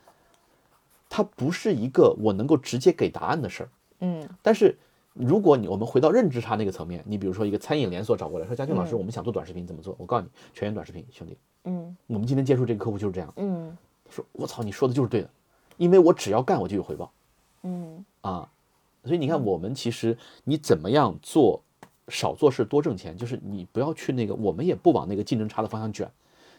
[1.08, 3.68] 它不是一个我能够直接给答案的事儿。
[4.00, 4.76] 嗯但是
[5.14, 9.96] 如果你我们回到认知差那个层面，你比如说一个餐饮连锁找过来说，佳俊老师，我们想做短视频怎么做？
[9.98, 11.34] 我告诉你，全员短视频，兄弟，
[11.64, 13.74] 嗯我们今天接触这个客户就是这样，嗯
[14.10, 15.30] 说我操，你说的就是对的，
[15.78, 17.10] 因为我只要干我就有回报。
[17.62, 18.46] 嗯啊，
[19.04, 21.62] 所以你看，我们其实你怎么样做，
[22.08, 26.10] 少做事多挣钱，就是你不要去那个，我们也不往那个竞争差的方向卷，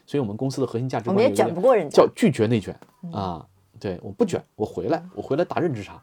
[0.06, 2.78] 所以我们公司的核心价值我们也观有一个卷不过人家叫拒绝内卷
[3.12, 3.46] 啊，
[3.80, 6.02] 对，我不卷，我回来，我回来打认知差，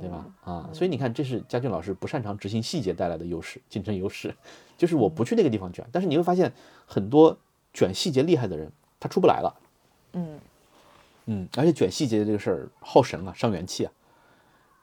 [0.00, 0.26] 对吧？
[0.44, 4.34] 啊，所以你看，这是佳俊老师不擅长执行细节带来的优势，竞争优势，
[4.76, 6.52] 就是我不去那个地方卷，但是你会发现
[6.86, 7.36] 很多
[7.72, 8.70] 卷细节厉害的人，
[9.00, 9.60] 他出不来了。
[10.12, 10.38] 嗯。
[11.26, 13.92] 嗯，而且卷细节这个事儿耗神啊，伤元气啊。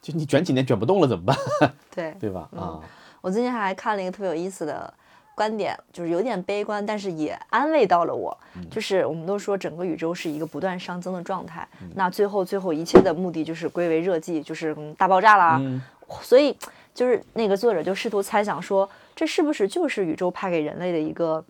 [0.01, 1.37] 就你卷几年卷不动了怎么办？
[1.93, 2.15] 对。
[2.19, 2.49] 对吧？
[2.55, 2.79] 啊，
[3.21, 4.93] 我最近还看了一个特别有意思的
[5.35, 8.35] 观点，就是有点悲观，但是也安慰到了我。
[8.69, 15.57] 就是我们都说整个宇宙是一个不断上增的状态，那最后最后一切的目的就是归为热寂，就是嗯大爆炸啦。
[15.61, 15.81] 嗯
[16.21, 16.57] 所以
[16.93, 21.43] 就是那个作者就试图猜想说，这是不是就是宇宙派给人类的一个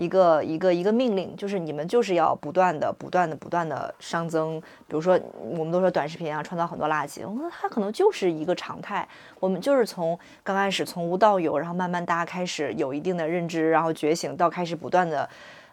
[0.00, 4.58] 一个一个一个命令，就是你们就是要不断的、不断的、不断的熵增。
[4.88, 9.06] 比如说，我们都说短视频啊，创造很多垃圾，我觉得它可能就是一个常态。
[9.38, 15.28] 我们就是从刚开始从无到有，然后慢慢大家开始有一定的认知，然后觉醒，到开始不断的。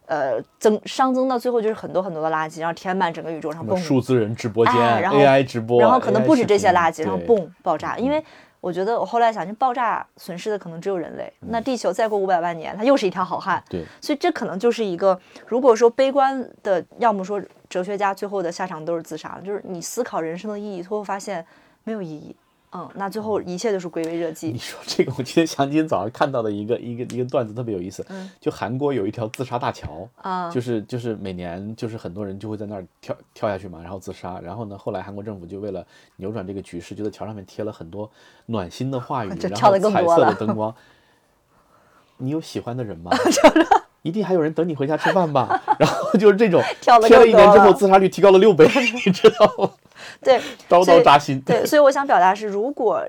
[0.08, 7.98] 呃，增熵增到最后就是很多很多的垃圾，然后填满整个宇宙，然后什么蹦数字人直播间、哎然后 AI 直播，然后可能不止这些垃圾，然后对嘣爆炸。
[7.98, 8.24] 因为
[8.60, 13.64] 我觉得我后来想，就爆炸损失的可能只有人类，那地球再过五百万年，它又是一条好汉。
[13.70, 21.46] 对，所以这可能就是一个，如果说悲观的，要么说哲学家最后的下场都是自杀，就是你思考人生的意义，最后发现
[21.84, 22.36] 没有意义。
[22.74, 24.58] 嗯，那最后一切都是归为热寂你。
[24.58, 28.06] 说这个，我今天想起今天早上看到的一个一个一个段子，特别有意思。
[28.10, 34.40] 嗯就韩国有一条自杀大桥，啊就是就是每年就是很多人就会在那儿跳跳下去嘛，然后自杀。
[34.44, 35.86] 然后呢，后来韩国政府就为了
[36.18, 38.10] 扭转这个局势，就在桥上面贴了很多
[38.48, 40.76] 暖心的话语， 就然跳得更多后彩色的灯光。
[42.18, 43.12] 你有喜欢的人吗？
[44.04, 45.62] 一定还有人等你回家吃饭吧。
[45.80, 48.68] 然后就是这种贴了一年之后，自杀率提高了六倍，
[49.06, 49.72] 你知道吗？
[50.22, 51.42] 对， 刀刀扎心。
[51.42, 53.04] 对，所以我想表达是，如果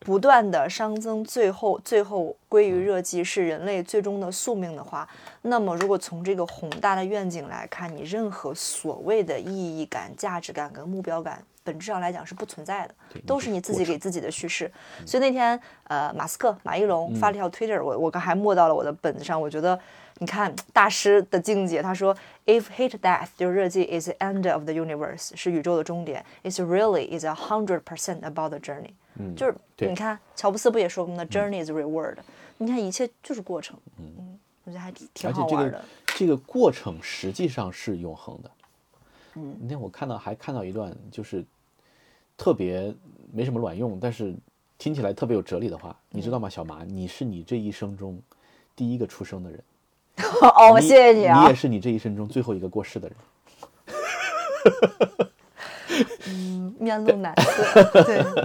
[0.00, 5.08] 不断的熵增，最后最后归于热寂是人类最终的宿命的话，
[5.42, 12.94] 那么如果从这个宏大的愿景来看，你任何所谓的意义感、价值感跟目标感，本质上来讲是不存在的，
[13.26, 14.70] 都是你自己给自己的叙事。
[15.06, 19.78] 所以那天呃，马斯克马一龙发了一条 Twitter，、我我刚还默到了我的本子上，我觉得。
[20.18, 26.24] 你看大师的境界，他说：“If hate death 就是热寂 is the end of the universe，是宇宙的终点。
[26.42, 32.16] It's really is a hundred percent about the journey。”嗯，就是对你看乔布斯不也说过吗 journey is reward。
[32.58, 33.78] 你看一切就是过程。
[33.98, 35.84] 嗯，我觉得还挺挺好玩的。
[36.06, 38.50] 这个过程实际上是永恒的。
[39.34, 41.44] 嗯，那天我看到还看到一段，就是
[42.36, 42.94] 特别
[43.32, 44.34] 没什么卵用，但是
[44.78, 46.84] 听起来特别有哲理的话，你知道吗，小马？
[46.84, 48.20] 你是你这一生中
[48.76, 49.62] 第一个出生的人。
[50.40, 51.54] 哦，我谢谢你啊你也。
[51.54, 53.16] 是你这一生中最后一个过世的人。
[56.26, 57.82] 嗯面露难色。
[58.04, 58.42] 对对，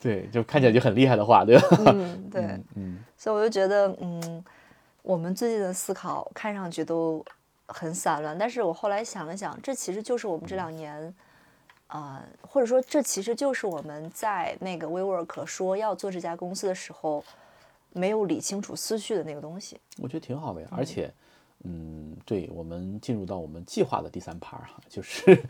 [0.22, 1.68] 对，就看起来就很厉害的话，对吧？
[1.94, 2.42] 嗯对。
[2.76, 4.44] 嗯，所以我就觉得，嗯，
[5.02, 7.24] 我们最近的思考看上去都
[7.66, 11.14] 很散乱，但是我后来想了想，这其实就是我们这两年，
[11.88, 17.24] 呃，或者说这其实就是我们在那个 WeWork 说要做这家公司的时候，
[17.94, 19.78] 没有理清楚思绪的那个东西。
[19.96, 21.10] 我觉得挺好的呀，而且，
[21.62, 25.42] 嗯，对我们进入到我们计划的第三趴哈， 就是，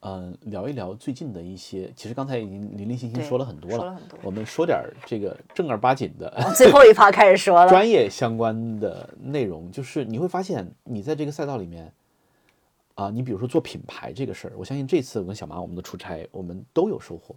[0.00, 11.90] 嗯、聊一聊最近的一些，其实刚才已经零零星星说了很多了，说了很多我们说点这个正儿八经的往最后一趴开始说了， 专业相关的内容，就是你会发现你在这个赛道里面。
[12.96, 17.34] 啊，你比如说做品牌这个事儿，我相信这次我跟小马我们的出差，我们都有收获。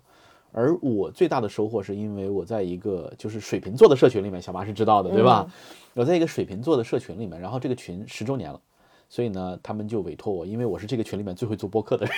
[0.54, 5.46] 而我最大的收获是因为我在一个就是水瓶座的社群里面，小马是知道的，对吧？
[5.94, 8.62] 我在一个水瓶座的社群里面，然后这个群十周年了，
[9.10, 12.16] 所以呢，他们就委托我，因为我是这个群里面最会做播客的人，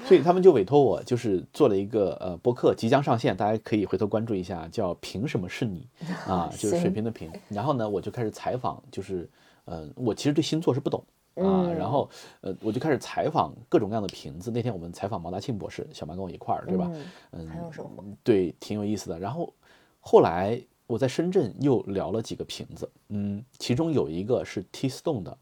[0.06, 5.86] 所以他们就委托我，就是做了一个呃播客，即将上线，大家可以回头关注一下，叫“凭什么是你”
[6.26, 7.30] 啊，就是水行瓶的瓶。
[7.48, 9.28] 然后呢，我就开始采访，就是
[9.66, 11.02] 嗯、呃我其实对星座是不懂。
[11.38, 12.08] 啊，嗯然后
[12.40, 14.50] 呃，我就开始采访各种各样的瓶子。
[14.50, 16.90] 那天我们采访毛大庆博士，小蛮跟我一块儿，对吧？
[17.32, 18.04] 嗯，很有收获。
[18.22, 19.18] 对，挺有意思的。
[19.18, 19.52] 然后
[20.00, 25.38] 后来我在深圳又聊了几个瓶子，嗯，其中有一个是 T Stone 的，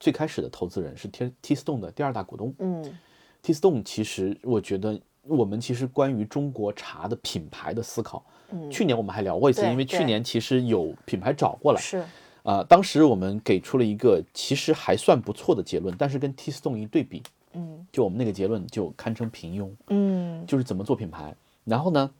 [0.00, 2.54] 最开始的投资人是 T T Stone 的第二大股东。
[2.58, 2.98] 嗯
[3.40, 8.24] T Stone 其实我觉得我们其实关于中国茶的品牌的思考，
[8.70, 12.04] 去年我们还聊过一次，因为去年其实有品牌找过来，是，
[12.50, 17.22] 啊、当时我们给出了一个其实还算不错的结论，但是跟 T Stone 一对比，
[17.52, 21.36] 嗯就我们那个结论就堪称平庸，嗯就是怎么做品牌。
[21.64, 22.10] 然后呢，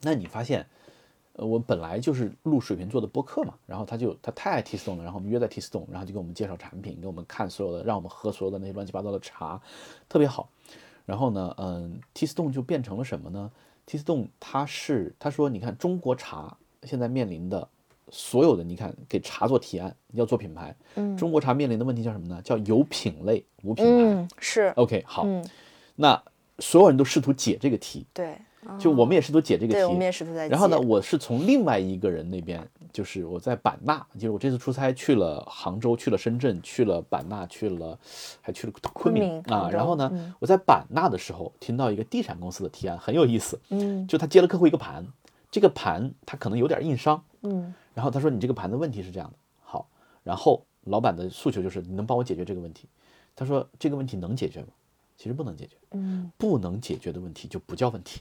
[0.00, 0.66] 那你发现，
[1.34, 9.60] 呃，我本来就是录水瓶座的播客嘛，然后他就他太爱 T Stone 了，然后我们约在 T Stone，然后就给我们介绍产品，给我们看所有的，让我们喝所有的那些乱七八糟的茶，
[10.08, 10.48] 特别好。
[11.04, 13.50] 然后呢，嗯，T Stone 就变成了什么呢
[13.84, 17.68] ？T Stone 他是他说，你看中国茶现在面临的
[18.14, 21.16] 所有的，你看给茶做提案，要做品牌，嗯。
[21.16, 22.40] 中国茶面临的问题叫什么呢？
[22.44, 23.90] 叫有品类无品牌。
[23.90, 25.42] 嗯是，OK，好，嗯。
[25.96, 26.22] 那
[26.58, 28.36] 所有人都试图解这个题，对，
[28.78, 30.04] 就我们也试图解这个题，我们题。
[30.04, 37.98] 也试图在然后呢，我是从另外一个人那边，就是我在版纳，就是我这次出差去了杭州，去了深圳，去了版纳，去了
[38.42, 39.70] 还去了昆明啊。
[39.72, 40.34] 然后呢，嗯。
[40.38, 44.06] 我在版纳的时候听到一个地产公司的提案，很有意思，嗯。
[44.06, 45.06] 就他接了客户一个盘，
[45.50, 49.88] 这个盘他可能有点硬伤，嗯然后他说你这个盘的问题是这样的，好，
[50.22, 52.88] 然后老板的诉求就是你能帮我解决这个问题，
[53.34, 54.68] 他说这个问题能解决吗？
[55.16, 58.20] 其实不能解决，嗯不能解决的问题就不叫问题，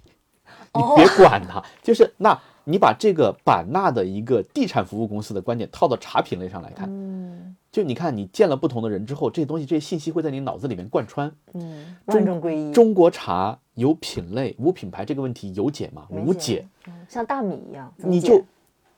[0.73, 1.63] 你哦别管它。
[1.81, 11.33] 就是那你把这个版纳的一个地产服务公司的观点套到茶品类上来看，嗯就你看你见了不同的人之后，这些东西这些信息会在你脑子里面贯穿。
[11.53, 16.05] 嗯，万众归一，中国茶有品类无品牌这个问题有解吗？
[16.11, 18.43] 没无解。，嗯像大米一样，你就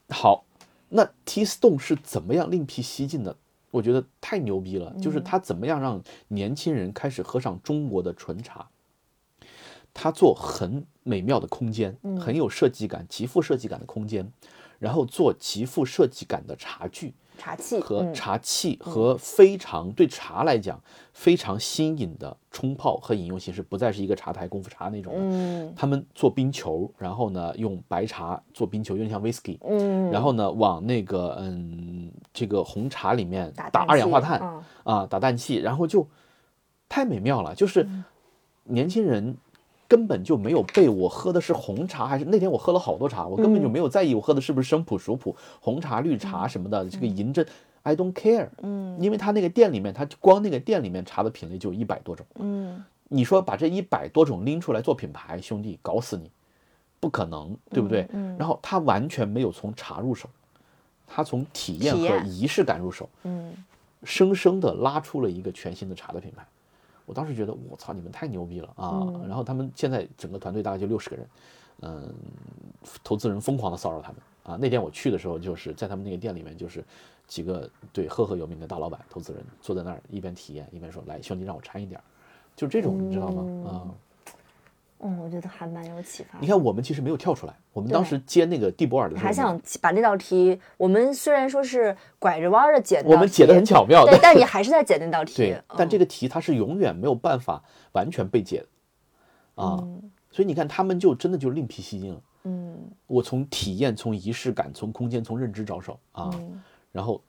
[0.10, 0.44] 好。
[0.96, 3.36] 那 T Stone 是怎么样另辟蹊径的？
[3.72, 8.70] 我觉得太牛逼了，就是他怎么样让年轻人开始喝上中国的纯茶。
[9.96, 14.32] 他做很美妙的空间，很有设计感、极富设计感的空间，
[14.78, 18.14] 然后做极富设计感的茶具茶器和嗯。
[18.14, 20.80] 茶器和非常对茶来讲
[21.12, 34.39] 非常新颖的冲泡和饮用形式，不再是一个茶台功夫茶那种他们做冰球，然后呢用白茶做冰球，有点像 whisky，嗯，然后呢往那个嗯这个红茶里面打打二氧化碳
[34.86, 36.08] 啊打氮气，然后就
[36.88, 38.06] 太美妙了，就是嗯。
[38.66, 39.36] 年轻人。
[39.94, 43.72] 根本就没有被我喝的是红茶还是那天我喝了好多茶，我根本就嗯。
[43.72, 47.46] 没有在意我喝的是不是生普熟普红茶绿茶什么的，这个银针
[47.84, 48.98] ，I don't care，嗯。
[49.00, 52.84] 因为他那个店里面，他光那个店里面茶的品类就一百多种，嗯。
[53.10, 56.32] 你说把这一百多种拎出来做品牌，兄弟，搞死你，
[57.00, 58.08] 不可能，对不对？
[58.14, 60.28] 嗯然后他完全没有从茶入手，
[61.06, 63.54] 他从体验和仪式感入手，嗯。
[64.04, 66.44] 生生的拉出了一个全新的茶的品牌。
[67.06, 69.01] 我当时觉得，我操，你们太牛逼了啊！
[69.04, 71.28] 嗯然后他们现在整个团队大概就六十个人，
[71.82, 72.14] 嗯，
[73.04, 74.58] 投资人疯狂的骚扰他们啊。
[74.60, 76.84] 那天我去的时候，就是在他们那个店里面，就是
[77.28, 82.04] 几个对赫赫有名的大老板、投资人坐在那儿一边体验一边说：“来，兄弟，让我掺一点儿。”
[82.56, 83.41] 就这种，你知道吗？
[83.68, 83.95] 啊、嗯，
[85.22, 86.39] 我觉得还蛮有启发。
[86.39, 95.36] 你看，我们其实没有跳出来，我们当时接那个蒂博尔的时候，还想把那道题，我们虽然说是拐着弯儿的解我们解的很巧妙，对，但你还是在解那道题。
[95.36, 102.22] 对，但这个个题它是永远没有办法完全被解的啊，嗯所以你看他们就真的就另辟蹊径了。
[102.45, 102.78] 嗯
[103.08, 107.22] 我从体验、从仪式感、从空间、从认知着手啊，嗯然后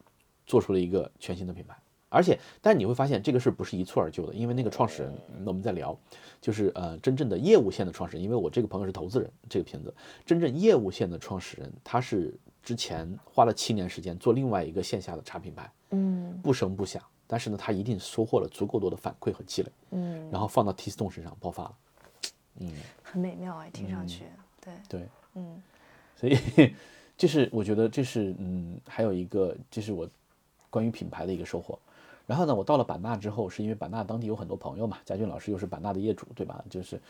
[0.46, 1.76] 做出了一个全新的品牌。
[2.14, 5.96] 而且，但是你会发现这个事不是一蹴而就的，因为那个创始人，嗯我们在聊，
[6.40, 9.92] 就是呃真正的业务线的创始人，因为我这个朋友是投资人，这个片子
[10.24, 21.74] 真正业务线的创始人，他是之前花了七年时间做另外一个线下的茶品牌，嗯不声不响，但是呢，他一定收获了足够多的反馈和积累，嗯，然后放到 T Stone 身上爆发了。
[22.60, 24.24] 嗯很美妙哎，听上去，
[24.60, 25.60] 对，对，嗯
[26.16, 26.38] 所以
[27.16, 30.08] 这是我觉得这是嗯，还有一个这是我
[30.70, 31.76] 关于品牌的一个收获。
[32.26, 36.64] 然后呢，我到了版纳之后，是因为版纳当地有很多朋友嘛，佳俊老师又是版纳的业主，对吧？
[36.70, 37.00] 就是，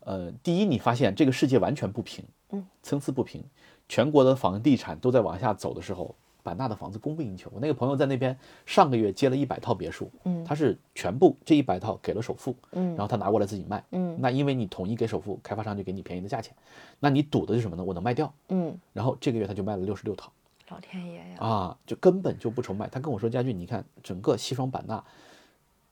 [0.00, 3.44] 呃，第一，你发现这个世界完全不平，嗯，参差不平，
[3.88, 7.50] 全国的房地产都在往下走的时候，版纳的房子供不应求。
[7.52, 16.54] 我那个朋友在那边上个月接了一百套别墅，嗯他是全部这一百套给了首付，嗯然后他拿过来自己卖，嗯那因为你统一给首付，开发商就给你便宜的价钱，
[17.00, 17.84] 那你赌的是什么呢？
[17.84, 20.32] 我能卖掉，嗯，然后这个月他就卖了六十六套
[20.68, 22.88] 老天爷呀，啊，就根本就不愁卖。
[22.88, 25.02] 他跟我说，佳俊，你看整个西双版纳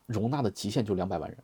[0.06, 1.38] 容纳的极限就两百万人。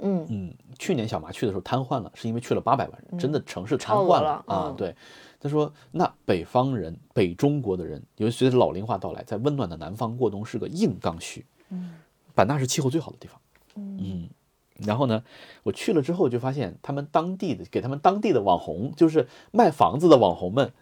[0.00, 4.56] 嗯嗯，去年小麻去的时候瘫痪了，是因为去了八百万人，真的城市瘫痪额了嗯。
[4.56, 4.94] 啊对，
[5.40, 11.46] 他说，那北方人、北中国的人，尤其随着老龄化到来，在温暖的南方过冬是个硬刚需。
[11.70, 11.94] 嗯，
[12.34, 13.40] 版纳是气候最好的地方。
[13.76, 14.28] 嗯，
[14.76, 15.24] 然后呢，
[15.62, 20.72] 我去了之后就发现，他们当地的给他们当地的网红，就是卖房子的网红们，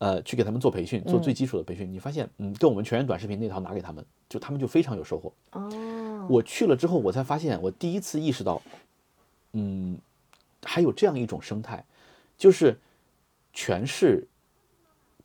[0.00, 1.92] 呃，去给他们做培训，做最基础的培训。
[1.92, 5.30] 你发现，嗯，跟我们全员短视频那套拿给他们，就他们就非常有收获。
[5.52, 8.62] 哦，我去了之后，我才发现，我第一次意识到，
[9.52, 9.98] 嗯，
[10.62, 11.84] 还有这样一种生态，
[12.38, 12.78] 就是
[13.52, 14.26] 全是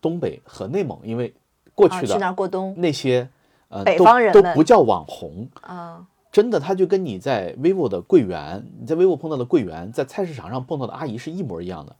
[0.02, 1.34] 东北和内蒙，因为
[1.74, 3.30] 过啊，去那去的儿过冬那些
[3.70, 11.96] 呃北都方人们都不叫网红，啊，真的，他就跟你在 vivo 的柜员，你在 vivo 碰到的柜员，在菜市场上碰到的阿姨是一模一样的。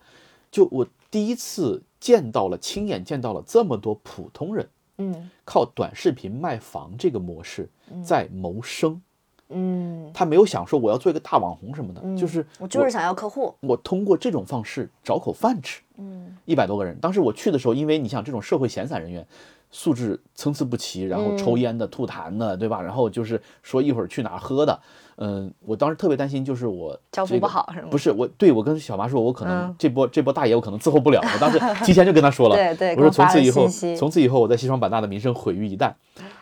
[0.52, 7.68] 就我第一次见到了，亲眼见到了这么多普通人嗯靠短视频卖房这个模式
[8.04, 9.02] 在谋生。
[9.50, 15.82] 嗯，他没有想说我要做一个大网红什么的，就是我就是想要客户，我通过这种方式找口饭吃。
[15.98, 16.36] 嗯。
[16.46, 19.26] 一百多个人，当时我去的时候，因为你想这种社会闲散人员，
[19.72, 22.82] 素质参差不齐，然后抽烟的、吐痰的，对吧？
[22.82, 24.80] 然后就是说一会儿去哪儿喝的，
[25.18, 27.88] 嗯，我当时特别担心，就是我交付不好是吗？
[27.90, 29.76] 不是我，对我跟小妈说，我可能嗯。
[29.80, 33.68] 这波、这波大爷我可能伺候不了，我当时提前就跟他说了，对对我说从此以后，
[33.98, 35.94] 从此以后我在西双版纳的名声毁于一旦，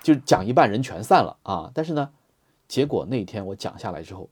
[0.01, 1.71] 就讲一半人全散了啊！
[1.73, 2.09] 但是呢，
[2.67, 4.29] 结果那一天我讲下来之后，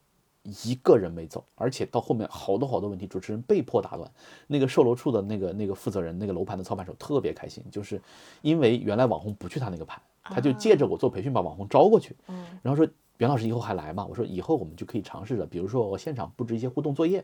[0.63, 4.09] 一个人没走，而且到后面好多好多问题，主持人被迫打断。
[4.47, 8.01] 那个售楼处的那个那个负责人，那个楼盘的操盘手特别开心，就是
[8.41, 12.15] 因为原来网红不去他那个盘，他就借着我做培训把网红招过去，
[12.63, 14.03] 然后说袁老师以后还来吗？
[14.09, 17.23] 我说以后我们就可以尝试着，比如说我现场布置一些互动作业，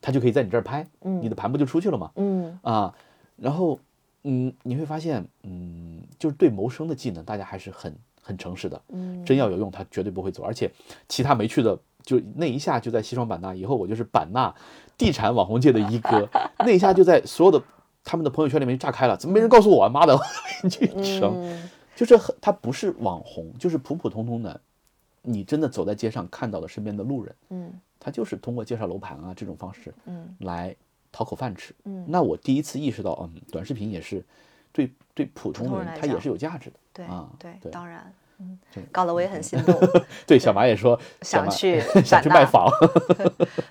[0.00, 2.10] 他就可以在你这儿拍，你的盘不就出去了吗？
[2.16, 2.94] 嗯啊，
[3.36, 3.78] 然后
[4.22, 7.94] 嗯，你会发现，嗯，就是对谋生的技能，大家还是很
[8.26, 8.82] 很诚实的。
[8.88, 10.42] 嗯，真要有用，他绝对不会走。
[10.42, 10.68] 而且
[11.08, 14.52] 其他没去的，就那一下就在西双版纳，以后我就是版纳
[14.98, 16.28] 地产网红界的一哥，
[16.60, 17.62] 那一下就在所有的
[18.02, 19.16] 他们的朋友圈里面炸开了。
[19.16, 19.88] 怎么没人告诉我啊？
[19.88, 20.18] 妈的，
[20.68, 20.86] 去
[21.18, 24.60] 成，嗯就是很他不是网红，就是普普通通的，
[25.22, 30.76] 你真的走在街上看到了身边的路人，嗯他就是通过介绍楼盘啊这种方式，嗯来
[31.10, 31.74] 讨口饭吃。
[31.84, 34.22] 嗯那我第一次意识到，嗯，短视频也是
[34.76, 36.76] 对对普通通人来讲他也是有价值的。
[36.92, 39.74] 对啊对，对当然，嗯这，搞得我也很心动。
[40.26, 42.70] 对，小马也说 想去想去版纳卖房。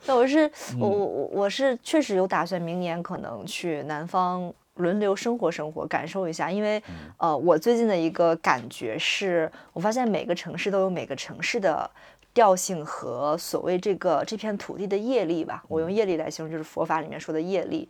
[0.08, 6.50] 那我是嗯我我我我是确实有打算明年可能去南方轮流生活生活，感受一下。
[6.50, 11.88] 因为嗯呃，我最近的一个感觉是，我发现每个城市都有每个城市的
[12.34, 15.64] 调性和所谓这个这片土地的业力吧。
[15.68, 17.88] 我用业力来形容，就是佛法里面说的业力。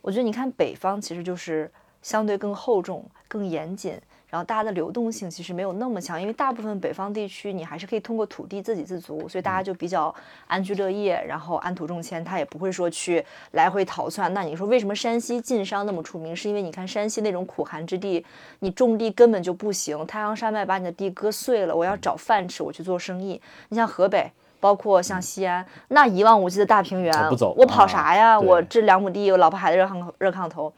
[0.00, 1.70] 我觉得你看北方其实就是
[2.04, 3.98] 相对更厚重、更严谨，
[4.28, 10.14] 然后大家的流动性其实没有那么强，因为大部分北方地区你还是可以通过土地自给自足，所以大家就比较
[10.46, 14.32] 安居乐业，然后安土重迁，他也不会说去来回逃窜。
[14.34, 16.36] 那你说为什么山西晋商那么出名？
[16.36, 18.22] 是因为你看山西那种苦寒之地，
[18.58, 23.40] 你种地根本就不行，太阳山脉把你的地割碎了，我要找饭吃，我去做生意。
[23.70, 24.30] 你像河北。
[24.60, 28.40] 包括像西安那一望无际的大平原，不走我跑啊啥呀？
[28.40, 30.72] 对我这两亩地，我老婆孩子热炕热炕头。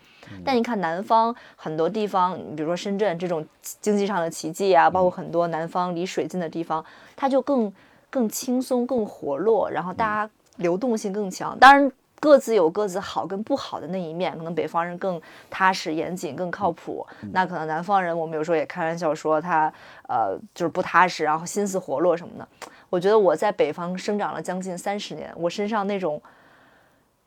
[0.45, 3.47] 但你看南方很多地方，比如说深圳这种
[3.81, 7.73] 经济上的奇迹啊，包括很多南方离水近的地方，它就更
[8.11, 11.59] 更轻松、更活络，然后大家流动性更强。
[11.59, 11.91] 当然。
[12.19, 15.21] 各自有各自好跟不好的那一面，可能北方人更
[15.51, 17.07] 踏实严谨、更靠谱。
[17.31, 19.71] 那可能南方人，我们有时候也开玩笑说他
[20.09, 22.49] 呃就是不踏实，然后心思活络什么的。
[22.89, 26.21] 我觉得我在北方生长了将近三十年，我身上那种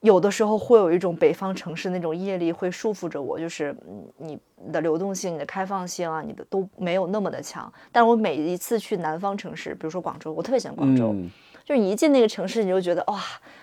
[0.01, 3.75] 有的时候会有一种北方城市那种业力会束缚着我，就是
[4.17, 4.39] 你
[4.71, 7.71] 的流动性、你的开放性啊，你的都没有那么的强。
[7.91, 11.13] 但我每一次去南方城市，比如说广州，我特别喜欢广州，
[11.69, 13.21] 就是你一进那个城市，你就觉得哇，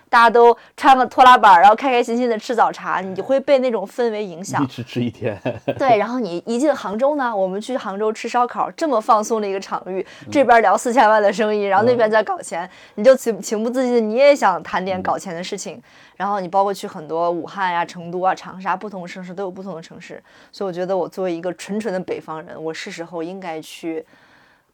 [0.09, 4.67] 大家都穿个拖拉板儿，然后开开心心的吃早茶，你就会被那种氛围影响一。
[4.69, 5.37] 吃吃一天。
[5.77, 15.83] 对，然后你一进杭州呢，我们去杭州吃烧烤，这么放松的一个场域，这边聊四千万的生意，然后那边在搞钱，你就情情不自禁的你也想谈点搞钱的事情。
[16.15, 24.07] 然后你包括去很多武汉呀、成都啊、长沙，不同城市都有不同的城市，所以我觉得我作为一个纯纯的北方人，我是时候应该去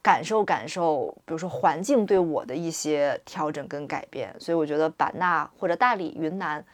[0.02, 4.34] 感受感受，比如说环境对我的一些调整跟改变。
[4.40, 6.64] 所以我觉得版纳或者大理、云南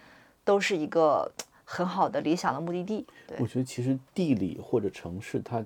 [0.45, 1.31] 都是一个
[1.63, 3.07] 很好的理想的目的地。
[3.27, 5.63] 对我，觉得其实地理或者城市它，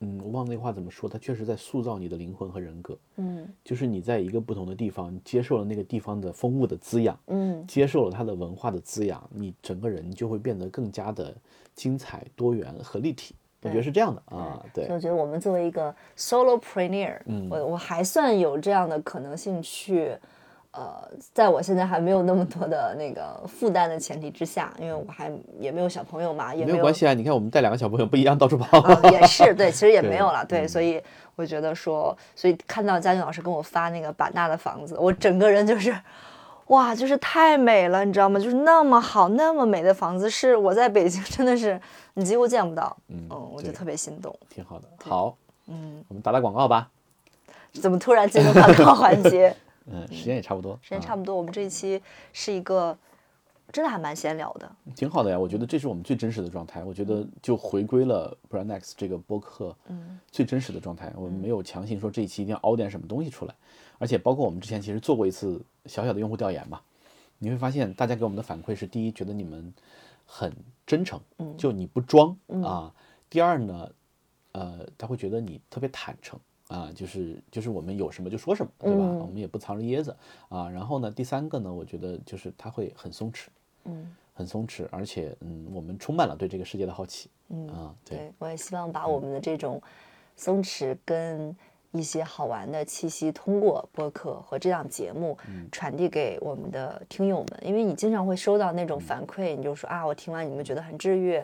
[0.00, 2.98] 嗯，我忘了那话怎么说，它确实在塑造你的灵魂和人格。
[3.18, 7.64] 嗯就是你在一个不同的地方，你接受了那个地方的风物的滋养，嗯。
[7.68, 11.32] 接受了它的文化的滋养，你整个人就会变得更加的
[11.76, 13.36] 精彩、多元和立体。
[13.66, 20.16] 我觉得是这样的啊，对所以，我觉得我们作为一个 solopreneur，嗯我我还算有这样的可能性去，
[20.72, 27.14] 呃，在我现在还没有那么多的那个负担的前提之下，因为我还也没有小朋友嘛，也没有关系啊。
[27.14, 28.78] 你看我们带两个小朋友不一样，到处跑。
[28.80, 31.02] 啊，也是对，其实也 没有了，对，嗯所以
[31.34, 35.94] 我觉得说，所以看到佳俊老师跟我发那个版纳的房子，我整个人就是，
[36.68, 38.40] 哇，就是太美了，你知道吗？
[38.40, 41.80] 就是那么好、那么美的房子，是我在北京 真的是
[42.14, 44.36] 你几乎见不到，嗯嗯，我就特别心动。
[44.50, 44.88] 挺好的。
[45.04, 45.36] 好，
[45.66, 46.90] 嗯，我们打打广告吧。
[47.72, 49.54] 怎么突然进入广告环节？
[49.88, 51.36] 嗯，时间也差不多，不时间差不多。
[51.36, 52.02] 我们这一期
[52.32, 52.96] 是一个
[53.70, 55.38] 真的还蛮闲聊的，挺好的呀。
[55.38, 56.82] 我觉得这是我们最真实的状态。
[56.82, 61.12] 我觉得就回归了 Brand X 这个播客，嗯，最真实的状态。
[61.14, 63.54] 我们没有强行说这一期一定要凹点什么东西出来，
[63.98, 66.80] 而且包括我们之前其实做过一次小小的用户调研嘛，
[67.38, 69.72] 你会发现大家给我们的反馈是：第一，觉得你们
[70.24, 70.52] 很
[70.86, 72.92] 真诚，嗯就你不装啊；
[73.28, 73.90] 第二呢，
[74.52, 76.38] 呃，他会觉得你特别坦诚。
[76.68, 79.04] 啊，就是就是我们有什么就说什么，对吧？
[79.04, 80.16] 嗯我们也不藏着掖着
[80.48, 80.68] 啊。
[80.68, 83.46] 然后呢，第三个呢，我觉得就是他会很松弛，
[83.84, 89.80] 嗯很松弛，而且嗯，我们充满了对这个世界的好奇，嗯，啊，对，对，我也希望把我们的这种
[90.34, 91.56] 松弛跟
[91.96, 97.48] 一些好玩的气息，通过播客和这档节目嗯传递给我们的听友们。
[97.62, 101.40] 因为你经常会收到那嗯种反馈，你就说啊，我听完你们觉得很治愈，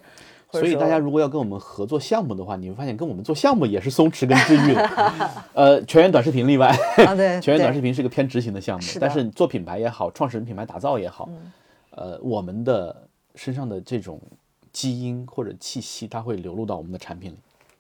[0.51, 6.69] 所以大家如果要跟我们合作项目的话，你会发现跟我们做项目也是松弛跟治愈的， 呃，全员短视频例外，
[7.07, 11.29] 啊，对， 全员短视频是个偏执行的项目但是做品牌也好，创始人品牌打造也好，
[11.91, 14.21] 呃，我们的身上的这种
[14.73, 17.37] 基因或者气息，它会流露到我们的产品里。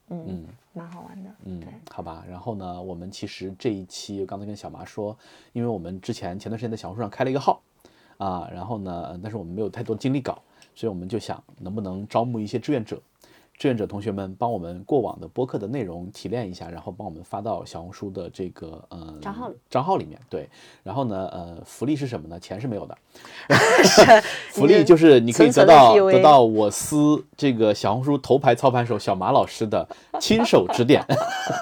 [0.09, 2.25] 嗯，蛮好玩的，嗯对，，好吧。
[2.29, 5.17] 然后呢，我们其实这一期我刚才跟小麻说，
[5.53, 7.63] 因为我们之前前段时间在小红书上开了一个号
[8.17, 10.41] 啊，然后呢，但是我们没有太多精力搞，
[10.75, 13.01] 所以我们就想能不能招募一些志愿者。
[13.63, 20.19] 志愿者同学们帮我们过往的播客的内容提炼一下，然后帮我们发到小红书的这个呃账号里账号里面。
[20.29, 20.49] 对，
[20.83, 22.41] 然后呢，呃，福利是什么呢？
[22.41, 22.99] 钱是没有的
[24.51, 29.87] 福利就是你可以得到得到我司这个小红书头牌操盘手小马老师的
[30.19, 31.01] 亲手指点。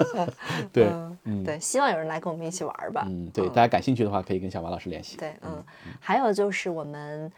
[0.73, 0.87] 对，
[1.25, 3.05] 嗯，对，希望有人来跟我们一起玩儿吧。
[3.07, 5.17] 嗯，对，大家感兴趣的话可以跟小马老师联系。
[5.17, 5.63] 对，嗯，
[5.99, 7.31] 还有就是我们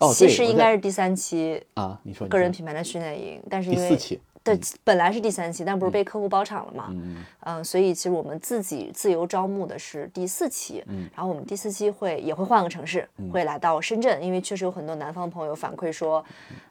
[0.00, 6.88] 哦其实应该是第三期啊，你说个人品牌的训练营，但是因为第四期，对，本来是第三期，但不是被客户包场了嘛？
[6.90, 11.08] 嗯嗯，所以其实我们自己自由招募的是第四期，嗯。
[11.14, 16.22] 然后我们第四期会也会换个城市，会来到深圳，因为确实有很多南方朋友反馈说，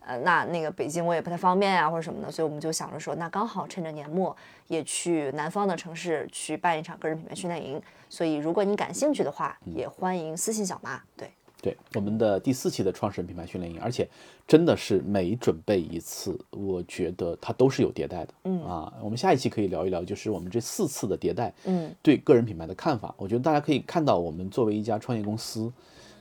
[0.06, 4.36] 呃，那那个北京我也不太方便啊，或者什么的，所以我们就想着说，那刚好趁着年末
[4.68, 9.74] 也去南方的城市去办一场个人品牌训练营，所以如果你感兴趣的话，嗯。
[9.74, 11.32] 也欢迎私信小妈，对，
[11.64, 14.06] 对，我们的第四期的创始人品牌训练营，而且
[14.46, 18.34] 真的是每准备一次，我觉得它都是有迭代的。
[18.44, 23.16] 嗯啊，我们下一期可以聊一聊，就是我们这四次的迭代，嗯，对个人品牌的看法。
[23.18, 25.72] 我觉得大家可以看到，我们作为一家创业公司，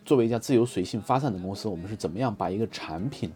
[0.04, 3.28] 作为一家自由随性发散的公司，我们是怎么样把一个产品，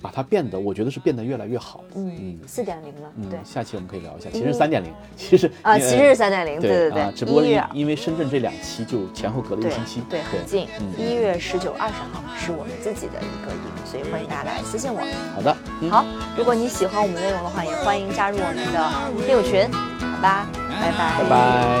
[0.00, 1.82] 把它变得，我觉得是变得越来越好。
[1.94, 10.86] 嗯，四点零了，嗯对，下期我们可以聊一下，其实三点零， 其实啊，呃其实是三点零，对对对，只不过因因为深圳这两期就前后隔了一个星期，对，很近嗯。
[10.98, 15.00] 一月十九、二十号是我们自己的一个营，所以欢迎大家来私信我。
[15.34, 16.04] 好的，嗯，好，
[16.36, 18.90] 如果你喜欢我们内容的话，也欢迎加入我们的
[19.26, 20.46] 听友群，好吧？
[20.80, 21.80] 拜拜，拜拜。